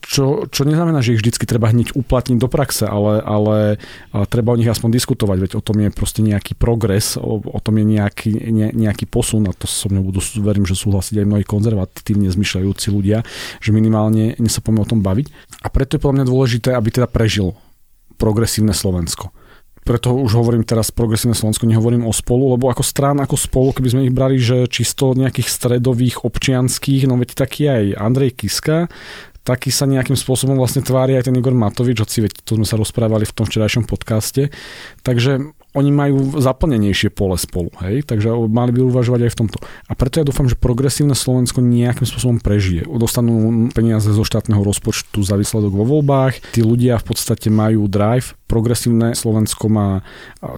Čo, 0.00 0.48
čo 0.48 0.62
neznamená, 0.64 1.04
že 1.04 1.12
ich 1.14 1.20
vždycky 1.20 1.44
treba 1.44 1.68
hneď 1.68 1.92
uplatniť 1.92 2.38
do 2.40 2.48
praxe, 2.48 2.88
ale, 2.88 3.20
ale 3.20 3.76
treba 4.32 4.56
o 4.56 4.58
nich 4.58 4.66
aspoň 4.72 4.96
diskutovať, 4.96 5.36
veď 5.36 5.52
o 5.60 5.62
tom 5.62 5.84
je 5.84 5.92
proste 5.92 6.24
nejaký 6.24 6.56
progres, 6.56 7.20
o, 7.20 7.44
o 7.44 7.60
tom 7.60 7.76
je 7.76 7.84
nejaký, 7.84 8.32
ne, 8.50 8.72
nejaký 8.72 9.04
posun 9.04 9.44
a 9.46 9.52
to 9.52 9.68
so 9.68 9.92
mnou 9.92 10.00
budú, 10.08 10.24
verím, 10.40 10.64
že 10.64 10.80
súhlasiť 10.80 11.20
aj 11.20 11.28
mnohí 11.28 11.44
konzervatívne 11.44 12.32
zmyšľajúci 12.32 12.88
ľudia, 12.88 13.20
že 13.60 13.70
minimálne 13.76 14.32
ne 14.32 14.50
sa 14.50 14.64
poďme 14.64 14.80
o 14.80 14.90
tom 14.96 15.04
baviť. 15.04 15.60
A 15.60 15.68
preto 15.68 16.00
je 16.00 16.02
podľa 16.02 16.24
mňa 16.24 16.30
dôležité, 16.32 16.68
aby 16.72 16.88
teda 16.88 17.04
prežil 17.04 17.52
progresívne 18.16 18.72
Slovensko 18.72 19.28
preto 19.80 20.12
už 20.12 20.36
hovorím 20.36 20.62
teraz 20.62 20.92
progresívne 20.92 21.32
Slovensko, 21.32 21.64
nehovorím 21.64 22.04
o 22.04 22.12
spolu, 22.12 22.54
lebo 22.54 22.68
ako 22.68 22.84
strán, 22.84 23.18
ako 23.18 23.36
spolu, 23.36 23.72
keby 23.72 23.88
sme 23.88 24.04
ich 24.06 24.14
brali, 24.14 24.36
že 24.36 24.68
čisto 24.68 25.16
nejakých 25.16 25.48
stredových 25.48 26.22
občianských, 26.22 27.08
no 27.08 27.16
veď 27.16 27.30
taký 27.32 27.62
aj 27.66 27.84
Andrej 27.96 28.36
Kiska, 28.36 28.92
taký 29.40 29.72
sa 29.72 29.88
nejakým 29.88 30.14
spôsobom 30.14 30.54
vlastne 30.60 30.84
tvári 30.84 31.16
aj 31.16 31.32
ten 31.32 31.36
Igor 31.36 31.56
Matovič, 31.56 31.96
hoci 31.98 32.28
veď 32.28 32.44
to 32.44 32.60
sme 32.60 32.66
sa 32.68 32.76
rozprávali 32.76 33.24
v 33.24 33.34
tom 33.34 33.48
včerajšom 33.48 33.88
podcaste. 33.88 34.52
Takže 35.00 35.56
oni 35.70 35.90
majú 35.94 36.42
zaplnenejšie 36.42 37.14
pole 37.14 37.38
spolu, 37.38 37.70
hej? 37.86 38.02
takže 38.02 38.30
mali 38.50 38.74
by 38.74 38.90
uvažovať 38.90 39.20
aj 39.26 39.32
v 39.32 39.38
tomto. 39.38 39.58
A 39.86 39.92
preto 39.94 40.18
ja 40.18 40.26
dúfam, 40.26 40.50
že 40.50 40.58
progresívne 40.58 41.14
Slovensko 41.14 41.62
nejakým 41.62 42.06
spôsobom 42.06 42.42
prežije. 42.42 42.82
Dostanú 42.90 43.70
peniaze 43.70 44.10
zo 44.10 44.26
štátneho 44.26 44.66
rozpočtu 44.66 45.22
za 45.22 45.38
výsledok 45.38 45.70
vo 45.70 45.86
voľbách, 45.86 46.42
tí 46.50 46.66
ľudia 46.66 46.98
v 46.98 47.14
podstate 47.14 47.54
majú 47.54 47.86
drive, 47.86 48.34
progresívne 48.50 49.14
Slovensko 49.14 49.70
má, 49.70 50.02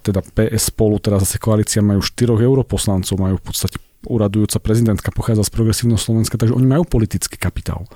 teda 0.01 0.25
PS 0.25 0.73
spolu, 0.73 0.97
teraz 0.97 1.29
zase 1.29 1.37
koalícia 1.37 1.85
majú 1.85 2.01
4 2.01 2.33
europoslancov, 2.33 3.21
majú 3.21 3.37
v 3.37 3.45
podstate 3.45 3.77
uradujúca 4.09 4.59
prezidentka 4.59 5.15
pochádza 5.15 5.47
z 5.47 5.55
progresívneho 5.55 6.01
Slovenska, 6.01 6.41
takže 6.41 6.57
oni 6.57 6.67
majú 6.67 6.89
politický 6.89 7.39
kapitál. 7.39 7.87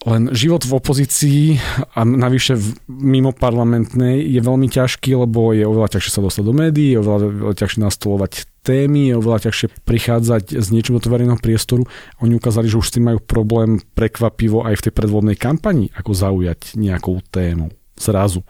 Len 0.00 0.32
život 0.32 0.64
v 0.64 0.80
opozícii 0.80 1.60
a 1.92 2.08
navyše 2.08 2.56
v, 2.56 2.72
mimo 2.88 3.36
parlamentnej 3.36 4.24
je 4.32 4.40
veľmi 4.40 4.72
ťažký, 4.72 5.12
lebo 5.12 5.52
je 5.52 5.68
oveľa 5.68 6.00
ťažšie 6.00 6.12
sa 6.16 6.24
dostať 6.24 6.44
do 6.48 6.56
médií, 6.56 6.96
je 6.96 7.04
oveľa, 7.04 7.18
oveľa 7.28 7.56
ťažšie 7.60 7.80
nastolovať 7.84 8.32
témy, 8.64 9.12
je 9.12 9.14
oveľa 9.20 9.38
ťažšie 9.44 9.84
prichádzať 9.84 10.56
s 10.56 10.72
niečím 10.72 10.96
do 10.96 11.04
verejného 11.04 11.36
priestoru. 11.36 11.84
Oni 12.24 12.32
ukázali, 12.32 12.72
že 12.72 12.80
už 12.80 12.88
s 12.88 12.94
tým 12.96 13.12
majú 13.12 13.20
problém 13.20 13.76
prekvapivo 13.92 14.64
aj 14.64 14.80
v 14.80 14.84
tej 14.88 14.92
predvodnej 14.96 15.36
kampani, 15.36 15.92
ako 15.92 16.16
zaujať 16.16 16.80
nejakou 16.80 17.20
tému 17.28 17.68
zrazu. 18.00 18.40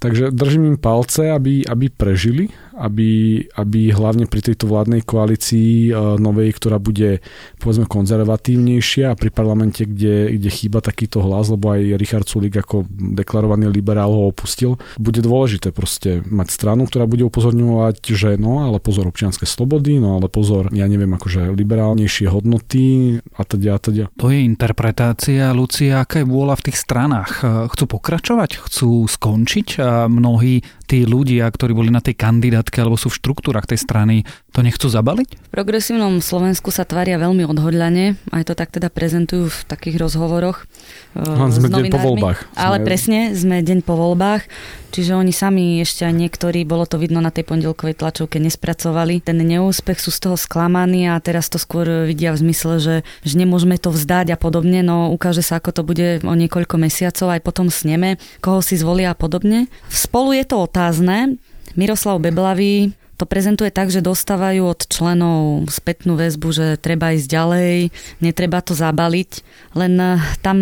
Takže 0.00 0.32
držím 0.32 0.64
im 0.64 0.78
palce, 0.80 1.28
aby, 1.28 1.60
aby 1.68 1.92
prežili 1.92 2.48
aby, 2.80 3.44
aby 3.60 3.92
hlavne 3.92 4.24
pri 4.24 4.40
tejto 4.40 4.64
vládnej 4.64 5.04
koalícii 5.04 5.92
novej, 6.16 6.56
ktorá 6.56 6.80
bude 6.80 7.20
povedzme 7.60 7.84
konzervatívnejšia 7.84 9.12
a 9.12 9.18
pri 9.18 9.28
parlamente, 9.28 9.84
kde, 9.84 10.32
kde 10.40 10.48
chýba 10.48 10.80
takýto 10.80 11.20
hlas, 11.20 11.52
lebo 11.52 11.76
aj 11.76 12.00
Richard 12.00 12.24
Sulik 12.24 12.56
ako 12.56 12.88
deklarovaný 13.20 13.68
liberál 13.68 14.16
ho 14.16 14.32
opustil, 14.32 14.80
bude 14.96 15.20
dôležité 15.20 15.76
proste 15.76 16.24
mať 16.24 16.48
stranu, 16.48 16.88
ktorá 16.88 17.04
bude 17.04 17.28
upozorňovať, 17.28 18.00
že 18.16 18.30
no 18.40 18.64
ale 18.64 18.80
pozor 18.80 19.12
občianske 19.12 19.44
slobody, 19.44 20.00
no 20.00 20.16
ale 20.16 20.32
pozor, 20.32 20.72
ja 20.72 20.88
neviem, 20.88 21.12
akože 21.12 21.52
liberálnejšie 21.52 22.32
hodnoty 22.32 23.18
a 23.36 23.42
teda 23.44 23.76
a 23.76 23.78
teda. 23.78 24.04
To 24.16 24.32
je 24.32 24.40
interpretácia, 24.40 25.52
Lucia, 25.52 26.00
aká 26.00 26.24
je 26.24 26.26
vôľa 26.26 26.56
v 26.56 26.64
tých 26.72 26.80
stranách? 26.80 27.44
Chcú 27.76 27.84
pokračovať? 28.00 28.64
Chcú 28.64 29.04
skončiť? 29.04 29.68
Mnohí 30.08 30.62
tí 30.90 31.06
ľudia, 31.06 31.46
ktorí 31.46 31.70
boli 31.70 31.94
na 31.94 32.02
tej 32.02 32.18
kandidátke 32.18 32.82
alebo 32.82 32.98
sú 32.98 33.14
v 33.14 33.22
štruktúrach 33.22 33.70
tej 33.70 33.78
strany, 33.78 34.26
to 34.50 34.66
nechcú 34.66 34.90
zabaliť? 34.90 35.38
V 35.38 35.50
progresívnom 35.54 36.18
Slovensku 36.18 36.74
sa 36.74 36.82
tvária 36.82 37.14
veľmi 37.14 37.46
odhodľane, 37.46 38.18
aj 38.34 38.42
to 38.50 38.58
tak 38.58 38.74
teda 38.74 38.90
prezentujú 38.90 39.46
v 39.46 39.58
takých 39.70 40.02
rozhovoroch. 40.02 40.66
No, 41.14 41.46
sme 41.46 41.70
deň 41.70 41.94
po 41.94 42.02
voľbách. 42.02 42.38
Ale 42.58 42.82
sme... 42.82 42.86
presne, 42.86 43.18
sme 43.38 43.62
deň 43.62 43.86
po 43.86 43.94
voľbách, 43.94 44.50
čiže 44.90 45.14
oni 45.14 45.30
sami 45.30 45.78
ešte 45.78 46.02
aj 46.02 46.14
niektorí, 46.14 46.66
bolo 46.66 46.82
to 46.86 46.98
vidno 46.98 47.22
na 47.22 47.30
tej 47.30 47.46
pondelkovej 47.46 47.94
tlačovke, 47.94 48.42
nespracovali. 48.42 49.22
Ten 49.22 49.38
neúspech 49.38 50.02
sú 50.02 50.10
z 50.10 50.18
toho 50.26 50.34
sklamaní 50.34 51.06
a 51.06 51.22
teraz 51.22 51.46
to 51.46 51.62
skôr 51.62 51.86
vidia 52.06 52.34
v 52.34 52.42
zmysle, 52.42 52.82
že, 52.82 52.96
že 53.22 53.34
nemôžeme 53.38 53.78
to 53.78 53.94
vzdať 53.94 54.34
a 54.34 54.38
podobne, 54.38 54.82
no 54.82 55.14
ukáže 55.14 55.46
sa, 55.46 55.62
ako 55.62 55.70
to 55.70 55.82
bude 55.86 56.26
o 56.26 56.34
niekoľko 56.34 56.74
mesiacov, 56.82 57.30
aj 57.30 57.46
potom 57.46 57.70
sneme, 57.70 58.18
koho 58.42 58.58
si 58.58 58.74
zvolia 58.74 59.14
a 59.14 59.18
podobne. 59.18 59.70
Spolu 59.86 60.34
je 60.34 60.44
to 60.46 60.66
otázne, 60.80 61.36
Miroslav 61.76 62.24
Beblavý 62.24 62.96
to 63.20 63.28
prezentuje 63.28 63.68
tak, 63.68 63.92
že 63.92 64.00
dostávajú 64.00 64.64
od 64.64 64.88
členov 64.88 65.68
spätnú 65.68 66.16
väzbu, 66.16 66.48
že 66.56 66.66
treba 66.80 67.12
ísť 67.12 67.28
ďalej, 67.28 67.92
netreba 68.24 68.64
to 68.64 68.72
zabaliť, 68.72 69.44
len 69.76 69.92
eh, 70.00 70.16
tam 70.40 70.56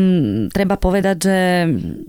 treba 0.51 0.75
povedať, 0.75 1.17
že 1.23 1.39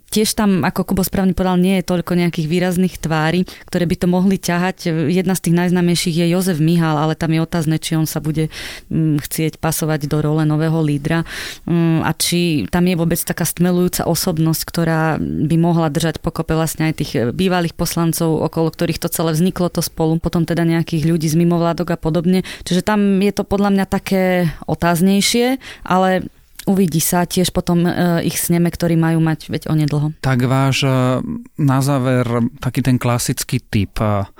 tiež 0.09 0.33
tam, 0.33 0.65
ako 0.65 0.89
Kubo 0.89 1.05
správne 1.05 1.37
povedal, 1.37 1.61
nie 1.61 1.79
je 1.79 1.87
toľko 1.87 2.17
nejakých 2.17 2.47
výrazných 2.49 2.97
tvári, 2.97 3.45
ktoré 3.69 3.85
by 3.85 3.95
to 3.95 4.07
mohli 4.09 4.41
ťahať. 4.41 4.89
Jedna 5.13 5.37
z 5.37 5.43
tých 5.45 5.55
najznámejších 5.55 6.25
je 6.25 6.33
Jozef 6.33 6.57
Mihal, 6.57 6.97
ale 6.97 7.13
tam 7.13 7.29
je 7.29 7.45
otázne, 7.45 7.77
či 7.77 7.93
on 7.93 8.09
sa 8.09 8.17
bude 8.17 8.49
mm, 8.89 9.21
chcieť 9.21 9.61
pasovať 9.61 10.09
do 10.09 10.17
role 10.19 10.43
nového 10.49 10.81
lídra 10.81 11.29
mm, 11.69 12.01
a 12.01 12.11
či 12.17 12.65
tam 12.73 12.89
je 12.89 12.95
vôbec 12.97 13.21
taká 13.21 13.45
stmelujúca 13.45 14.09
osobnosť, 14.09 14.61
ktorá 14.65 15.21
by 15.21 15.55
mohla 15.61 15.93
držať 15.93 16.19
pokope 16.23 16.57
vlastne 16.57 16.89
aj 16.89 16.93
tých 16.97 17.11
bývalých 17.31 17.77
poslancov, 17.77 18.41
okolo 18.41 18.73
ktorých 18.73 18.97
to 18.97 19.09
celé 19.11 19.37
vzniklo 19.37 19.69
to 19.69 19.85
spolu. 19.85 20.17
Potom 20.17 20.38
potom 20.39 20.47
teda 20.47 20.63
nejakých 20.63 21.03
ľudí 21.03 21.27
z 21.27 21.35
mimovládok 21.35 21.91
a 21.91 21.97
podobne. 21.99 22.47
Čiže 22.63 22.87
tam 22.87 23.19
je 23.19 23.35
to 23.35 23.43
podľa 23.43 23.75
mňa 23.75 23.85
také 23.91 24.47
otáznejšie, 24.71 25.59
ale 25.83 26.31
uvidí 26.63 27.03
sa 27.03 27.27
tiež 27.27 27.51
potom 27.51 27.83
e, 27.83 28.23
ich 28.23 28.39
sneme, 28.39 28.71
ktorí 28.71 28.95
majú 28.95 29.19
mať 29.19 29.51
veď 29.51 29.67
onedlho. 29.67 30.15
Tak 30.23 30.39
váš 30.47 30.87
e, 30.87 31.19
na 31.59 31.83
záver 31.83 32.23
taký 32.63 32.79
ten 32.79 32.95
klasický 32.95 33.59
typ 33.59 33.99
e, 33.99 34.31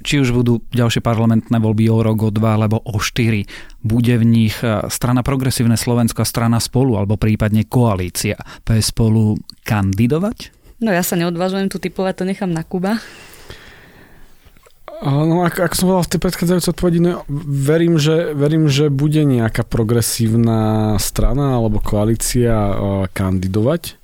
či 0.00 0.24
už 0.24 0.32
budú 0.32 0.64
ďalšie 0.72 1.04
parlamentné 1.04 1.60
voľby 1.60 1.92
o 1.92 2.00
rok, 2.00 2.24
o 2.24 2.30
dva 2.32 2.56
alebo 2.56 2.80
o 2.80 2.96
štyri, 2.96 3.44
bude 3.84 4.16
v 4.16 4.24
nich 4.24 4.56
strana 4.88 5.26
Progresívne 5.26 5.74
Slovensko 5.74 6.22
a 6.22 6.30
strana 6.30 6.62
Spolu 6.62 6.94
alebo 6.94 7.18
prípadne 7.18 7.66
koalícia 7.66 8.38
PS 8.62 8.94
Spolu 8.94 9.34
kandidovať? 9.66 10.54
No 10.78 10.94
ja 10.94 11.02
sa 11.02 11.18
neodvážujem 11.18 11.66
tu 11.66 11.82
typovať, 11.82 12.22
to 12.22 12.24
nechám 12.30 12.54
na 12.54 12.62
Kuba. 12.62 13.02
No, 14.98 15.46
ako, 15.46 15.58
ako 15.62 15.74
som 15.78 15.86
povedal 15.86 16.06
v 16.06 16.12
tej 16.12 16.20
predchádzajúcej 16.26 16.72
odpovedi, 16.74 16.98
no, 16.98 17.22
verím, 17.46 18.02
že, 18.02 18.34
verím, 18.34 18.66
že 18.66 18.90
bude 18.90 19.22
nejaká 19.22 19.62
progresívna 19.62 20.94
strana 20.98 21.62
alebo 21.62 21.78
koalícia 21.78 22.54
uh, 22.54 23.06
kandidovať 23.14 23.98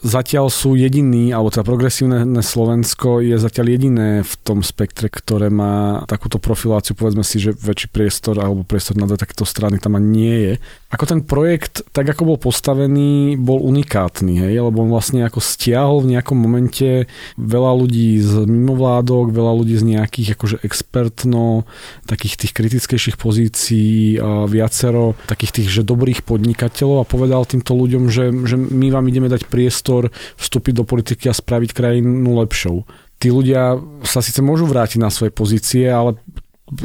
zatiaľ 0.00 0.48
sú 0.48 0.76
jediní, 0.76 1.32
alebo 1.32 1.52
teda 1.52 1.64
progresívne 1.64 2.24
Slovensko 2.40 3.20
je 3.20 3.36
zatiaľ 3.36 3.66
jediné 3.76 4.08
v 4.24 4.34
tom 4.40 4.64
spektre, 4.64 5.12
ktoré 5.12 5.52
má 5.52 6.04
takúto 6.08 6.40
profiláciu, 6.40 6.96
povedzme 6.96 7.24
si, 7.24 7.36
že 7.36 7.52
väčší 7.52 7.92
priestor 7.92 8.40
alebo 8.40 8.64
priestor 8.64 8.96
na 8.96 9.04
dve 9.04 9.20
takéto 9.20 9.44
strany 9.44 9.76
tam 9.76 9.96
ani 10.00 10.08
nie 10.08 10.36
je. 10.40 10.54
Ako 10.90 11.06
ten 11.06 11.22
projekt, 11.22 11.86
tak 11.94 12.10
ako 12.10 12.34
bol 12.34 12.38
postavený, 12.50 13.38
bol 13.38 13.62
unikátny, 13.62 14.42
hej, 14.42 14.58
lebo 14.58 14.82
on 14.82 14.90
vlastne 14.90 15.22
ako 15.22 15.38
stiahol 15.38 16.02
v 16.02 16.18
nejakom 16.18 16.34
momente 16.34 17.06
veľa 17.38 17.72
ľudí 17.78 18.18
z 18.18 18.42
mimovládok, 18.42 19.30
veľa 19.30 19.52
ľudí 19.54 19.78
z 19.78 19.86
nejakých 19.86 20.34
akože 20.34 20.56
expertno, 20.66 21.62
takých 22.10 22.42
tých 22.42 22.52
kritickejších 22.58 23.22
pozícií, 23.22 24.18
viacero 24.50 25.14
takých 25.30 25.62
tých, 25.62 25.68
že 25.78 25.86
dobrých 25.86 26.26
podnikateľov 26.26 27.06
a 27.06 27.08
povedal 27.08 27.46
týmto 27.46 27.78
ľuďom, 27.78 28.10
že, 28.10 28.34
že 28.50 28.58
my 28.58 28.90
vám 28.90 29.06
ideme 29.06 29.30
dať 29.30 29.46
priestor 29.46 30.10
vstúpiť 30.42 30.74
do 30.74 30.82
politiky 30.82 31.30
a 31.30 31.38
spraviť 31.38 31.70
krajinu 31.70 32.34
lepšou. 32.42 32.82
Tí 33.22 33.30
ľudia 33.30 33.78
sa 34.02 34.18
síce 34.18 34.42
môžu 34.42 34.66
vrátiť 34.66 34.98
na 34.98 35.14
svoje 35.14 35.30
pozície, 35.30 35.86
ale 35.86 36.18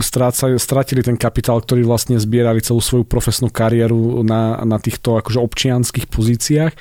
strácajú, 0.01 0.57
strátili 0.57 1.05
ten 1.05 1.15
kapitál, 1.15 1.61
ktorý 1.61 1.85
vlastne 1.85 2.17
zbierali 2.17 2.59
celú 2.59 2.81
svoju 2.81 3.05
profesnú 3.05 3.53
kariéru 3.53 4.25
na, 4.25 4.61
na 4.65 4.77
týchto 4.81 5.17
akože 5.21 5.39
občianských 5.39 6.09
pozíciách 6.09 6.73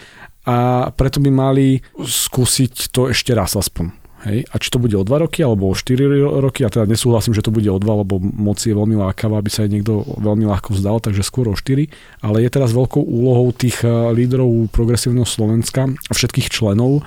a 0.45 0.89
preto 0.93 1.21
by 1.25 1.31
mali 1.33 1.81
skúsiť 1.97 2.93
to 2.93 3.09
ešte 3.13 3.33
raz 3.33 3.57
aspoň. 3.57 4.05
Hej? 4.25 4.49
A 4.49 4.55
či 4.57 4.73
to 4.73 4.81
bude 4.81 4.97
o 4.97 5.05
2 5.05 5.25
roky 5.29 5.45
alebo 5.45 5.69
o 5.69 5.77
4 5.77 6.41
roky, 6.41 6.65
a 6.65 6.73
teda 6.73 6.89
nesúhlasím, 6.89 7.37
že 7.37 7.45
to 7.45 7.53
bude 7.53 7.69
o 7.69 7.77
2, 7.77 8.01
lebo 8.05 8.17
moc 8.21 8.57
je 8.57 8.73
veľmi 8.73 8.97
lákavá, 8.97 9.41
aby 9.41 9.51
sa 9.53 9.69
aj 9.69 9.71
niekto 9.73 10.05
veľmi 10.21 10.49
ľahko 10.49 10.73
vzdal, 10.73 11.01
takže 11.05 11.25
skôr 11.25 11.49
o 11.53 11.57
4. 11.57 11.93
Ale 12.25 12.37
je 12.41 12.51
teraz 12.53 12.73
veľkou 12.73 13.05
úlohou 13.05 13.53
tých 13.53 13.85
eh, 13.85 13.93
lídrov 14.17 14.73
progresívneho 14.73 15.29
Slovenska 15.29 15.93
a 15.93 16.13
všetkých 16.13 16.49
členov 16.49 17.05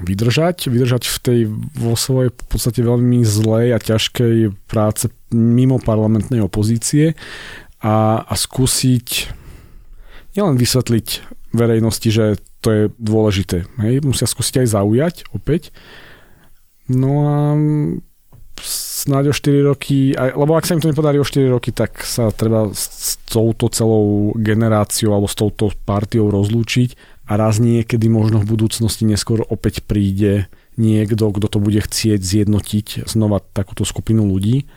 vydržať, 0.00 0.72
vydržať 0.72 1.02
v 1.06 1.16
tej 1.20 1.40
vo 1.76 1.94
svojej 1.94 2.32
v 2.32 2.46
podstate 2.48 2.80
veľmi 2.80 3.20
zlej 3.22 3.76
a 3.76 3.78
ťažkej 3.78 4.66
práce 4.68 5.12
mimo 5.30 5.76
parlamentnej 5.76 6.40
opozície 6.40 7.18
a, 7.84 8.24
a 8.24 8.34
skúsiť 8.34 9.28
nielen 10.34 10.56
vysvetliť 10.56 11.06
verejnosti, 11.52 12.08
že 12.10 12.40
to 12.64 12.68
je 12.72 12.82
dôležité. 12.96 13.68
Hej? 13.84 14.02
Musia 14.02 14.24
skúsiť 14.24 14.64
aj 14.64 14.68
zaujať 14.72 15.14
opäť 15.36 15.70
No 16.88 17.12
a 17.24 17.36
snáď 18.60 19.32
o 19.32 19.34
4 19.34 19.70
roky, 19.72 20.12
aj, 20.12 20.36
lebo 20.36 20.52
ak 20.56 20.68
sa 20.68 20.76
im 20.76 20.82
to 20.84 20.92
nepodarí 20.92 21.16
o 21.16 21.26
4 21.26 21.48
roky, 21.48 21.72
tak 21.72 22.04
sa 22.04 22.28
treba 22.28 22.70
s, 22.72 22.84
s 22.92 23.10
touto 23.24 23.72
celou 23.72 24.36
generáciou 24.36 25.16
alebo 25.16 25.28
s 25.28 25.36
touto 25.36 25.72
partiou 25.88 26.28
rozlúčiť 26.28 27.13
a 27.24 27.32
raz 27.40 27.56
niekedy 27.56 28.06
možno 28.12 28.44
v 28.44 28.56
budúcnosti 28.56 29.08
neskôr 29.08 29.40
opäť 29.48 29.80
príde 29.84 30.48
niekto, 30.76 31.30
kto 31.30 31.46
to 31.48 31.58
bude 31.62 31.80
chcieť 31.80 32.20
zjednotiť 32.20 33.08
znova 33.08 33.40
takúto 33.40 33.86
skupinu 33.88 34.28
ľudí, 34.28 34.68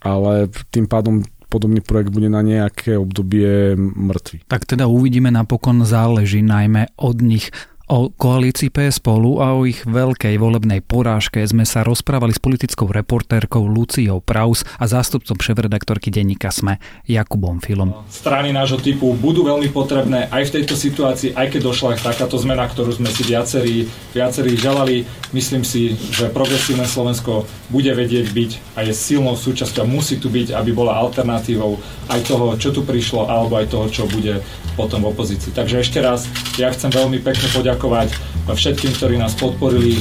ale 0.00 0.48
tým 0.72 0.88
pádom 0.88 1.26
podobný 1.46 1.80
projekt 1.80 2.10
bude 2.10 2.26
na 2.26 2.42
nejaké 2.42 2.98
obdobie 2.98 3.78
mŕtvy. 3.78 4.50
Tak 4.50 4.66
teda 4.66 4.90
uvidíme 4.90 5.30
napokon, 5.30 5.86
záleží 5.86 6.42
najmä 6.42 6.90
od 6.98 7.16
nich. 7.22 7.48
O 7.86 8.10
koalícii 8.10 8.66
PS 8.66 8.98
spolu 8.98 9.38
a 9.38 9.54
o 9.54 9.62
ich 9.62 9.86
veľkej 9.86 10.42
volebnej 10.42 10.82
porážke 10.82 11.38
sme 11.46 11.62
sa 11.62 11.86
rozprávali 11.86 12.34
s 12.34 12.42
politickou 12.42 12.90
reportérkou 12.90 13.62
Luciou 13.62 14.18
Praus 14.18 14.66
a 14.82 14.90
zástupcom 14.90 15.38
šéf-redaktorky 15.38 16.10
denníka 16.10 16.50
SME 16.50 16.82
Jakubom 17.06 17.62
Filom. 17.62 17.94
Strany 18.10 18.50
nášho 18.50 18.82
typu 18.82 19.14
budú 19.14 19.46
veľmi 19.46 19.70
potrebné 19.70 20.26
aj 20.34 20.50
v 20.50 20.54
tejto 20.58 20.74
situácii, 20.74 21.38
aj 21.38 21.46
keď 21.46 21.60
došla 21.62 22.02
takáto 22.02 22.34
zmena, 22.42 22.66
ktorú 22.66 22.90
sme 22.90 23.06
si 23.06 23.22
viacerí, 23.22 23.86
viacerí 24.10 24.58
želali. 24.58 25.06
Myslím 25.30 25.62
si, 25.62 25.94
že 26.10 26.26
progresívne 26.26 26.90
Slovensko 26.90 27.46
bude 27.70 27.94
vedieť 27.94 28.34
byť 28.34 28.50
a 28.74 28.82
je 28.82 28.98
silnou 28.98 29.38
súčasťou, 29.38 29.86
musí 29.86 30.18
tu 30.18 30.26
byť, 30.26 30.58
aby 30.58 30.74
bola 30.74 30.98
alternatívou 30.98 31.78
aj 32.10 32.18
toho, 32.26 32.58
čo 32.58 32.74
tu 32.74 32.82
prišlo, 32.82 33.30
alebo 33.30 33.62
aj 33.62 33.70
toho, 33.70 33.86
čo 33.86 34.10
bude 34.10 34.42
potom 34.74 35.06
v 35.06 35.14
opozícii. 35.14 35.54
Takže 35.54 35.86
ešte 35.86 36.02
raz, 36.02 36.26
ja 36.58 36.68
chcem 36.74 36.90
veľmi 36.90 37.22
pekne 37.22 37.46
poďakovať 37.54 37.75
poďakovať 37.76 38.08
všetkým, 38.48 38.96
ktorí 38.96 39.14
nás 39.20 39.36
podporili 39.36 40.00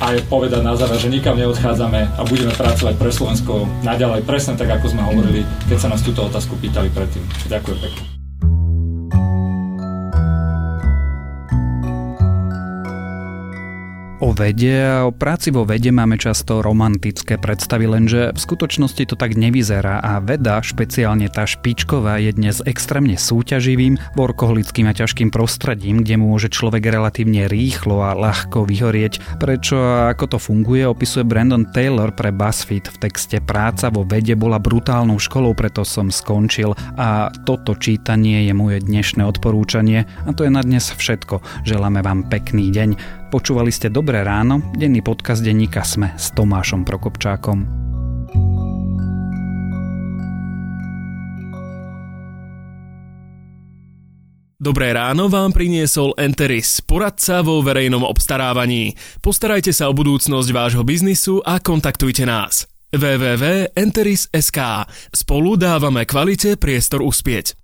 a 0.00 0.16
povedať 0.24 0.64
na 0.64 0.72
záver, 0.72 0.96
že 0.96 1.12
nikam 1.12 1.36
neodchádzame 1.36 2.16
a 2.16 2.20
budeme 2.24 2.54
pracovať 2.54 2.94
pre 2.96 3.10
Slovensko 3.12 3.68
naďalej 3.84 4.24
presne 4.24 4.56
tak, 4.56 4.72
ako 4.72 4.96
sme 4.96 5.02
hovorili, 5.04 5.44
keď 5.68 5.78
sa 5.84 5.88
nás 5.92 6.00
túto 6.00 6.24
otázku 6.24 6.56
pýtali 6.56 6.88
predtým. 6.88 7.26
Ďakujem 7.50 7.78
pekne. 7.82 8.17
O 14.18 14.34
vede 14.34 14.82
a 14.82 15.06
o 15.06 15.14
práci 15.14 15.54
vo 15.54 15.62
vede 15.62 15.94
máme 15.94 16.18
často 16.18 16.58
romantické 16.58 17.38
predstavy, 17.38 17.86
lenže 17.86 18.34
v 18.34 18.38
skutočnosti 18.38 19.02
to 19.06 19.14
tak 19.14 19.38
nevyzerá 19.38 20.02
a 20.02 20.18
veda, 20.18 20.58
špeciálne 20.58 21.30
tá 21.30 21.46
špičková, 21.46 22.18
je 22.18 22.34
dnes 22.34 22.58
extrémne 22.66 23.14
súťaživým, 23.14 24.18
workoholickým 24.18 24.90
a 24.90 24.96
ťažkým 24.96 25.30
prostredím, 25.30 26.02
kde 26.02 26.18
môže 26.18 26.50
človek 26.50 26.82
relatívne 26.90 27.46
rýchlo 27.46 28.02
a 28.02 28.18
ľahko 28.18 28.66
vyhorieť. 28.66 29.38
Prečo 29.38 29.78
a 29.78 30.10
ako 30.10 30.24
to 30.34 30.38
funguje, 30.42 30.82
opisuje 30.82 31.22
Brandon 31.22 31.62
Taylor 31.70 32.10
pre 32.10 32.34
BuzzFeed 32.34 32.90
v 32.90 32.96
texte 32.98 33.38
Práca 33.38 33.88
vo 33.94 34.02
vede 34.02 34.34
bola 34.34 34.58
brutálnou 34.58 35.22
školou, 35.22 35.54
preto 35.54 35.86
som 35.86 36.10
skončil 36.10 36.74
a 36.98 37.30
toto 37.46 37.78
čítanie 37.78 38.50
je 38.50 38.54
moje 38.54 38.82
dnešné 38.82 39.22
odporúčanie 39.22 40.10
a 40.26 40.30
to 40.34 40.42
je 40.42 40.50
na 40.50 40.66
dnes 40.66 40.90
všetko. 40.90 41.38
Želáme 41.62 42.02
vám 42.02 42.26
pekný 42.26 42.74
deň. 42.74 42.90
Počúvali 43.28 43.68
ste 43.68 43.92
Dobré 43.92 44.24
ráno, 44.24 44.72
denný 44.72 45.04
podcast 45.04 45.44
denníka 45.44 45.84
Sme 45.84 46.16
s 46.16 46.32
Tomášom 46.32 46.80
Prokopčákom. 46.80 47.60
Dobré 54.56 54.96
ráno 54.96 55.28
vám 55.28 55.52
priniesol 55.52 56.16
Enteris, 56.16 56.80
poradca 56.80 57.44
vo 57.44 57.60
verejnom 57.60 58.00
obstarávaní. 58.00 58.96
Postarajte 59.20 59.76
sa 59.76 59.92
o 59.92 59.94
budúcnosť 59.94 60.48
vášho 60.48 60.80
biznisu 60.88 61.44
a 61.44 61.60
kontaktujte 61.60 62.24
nás. 62.24 62.64
www.enteris.sk 62.96 64.58
Spolu 65.12 65.60
dávame 65.60 66.08
kvalite 66.08 66.56
priestor 66.56 67.04
uspieť. 67.04 67.60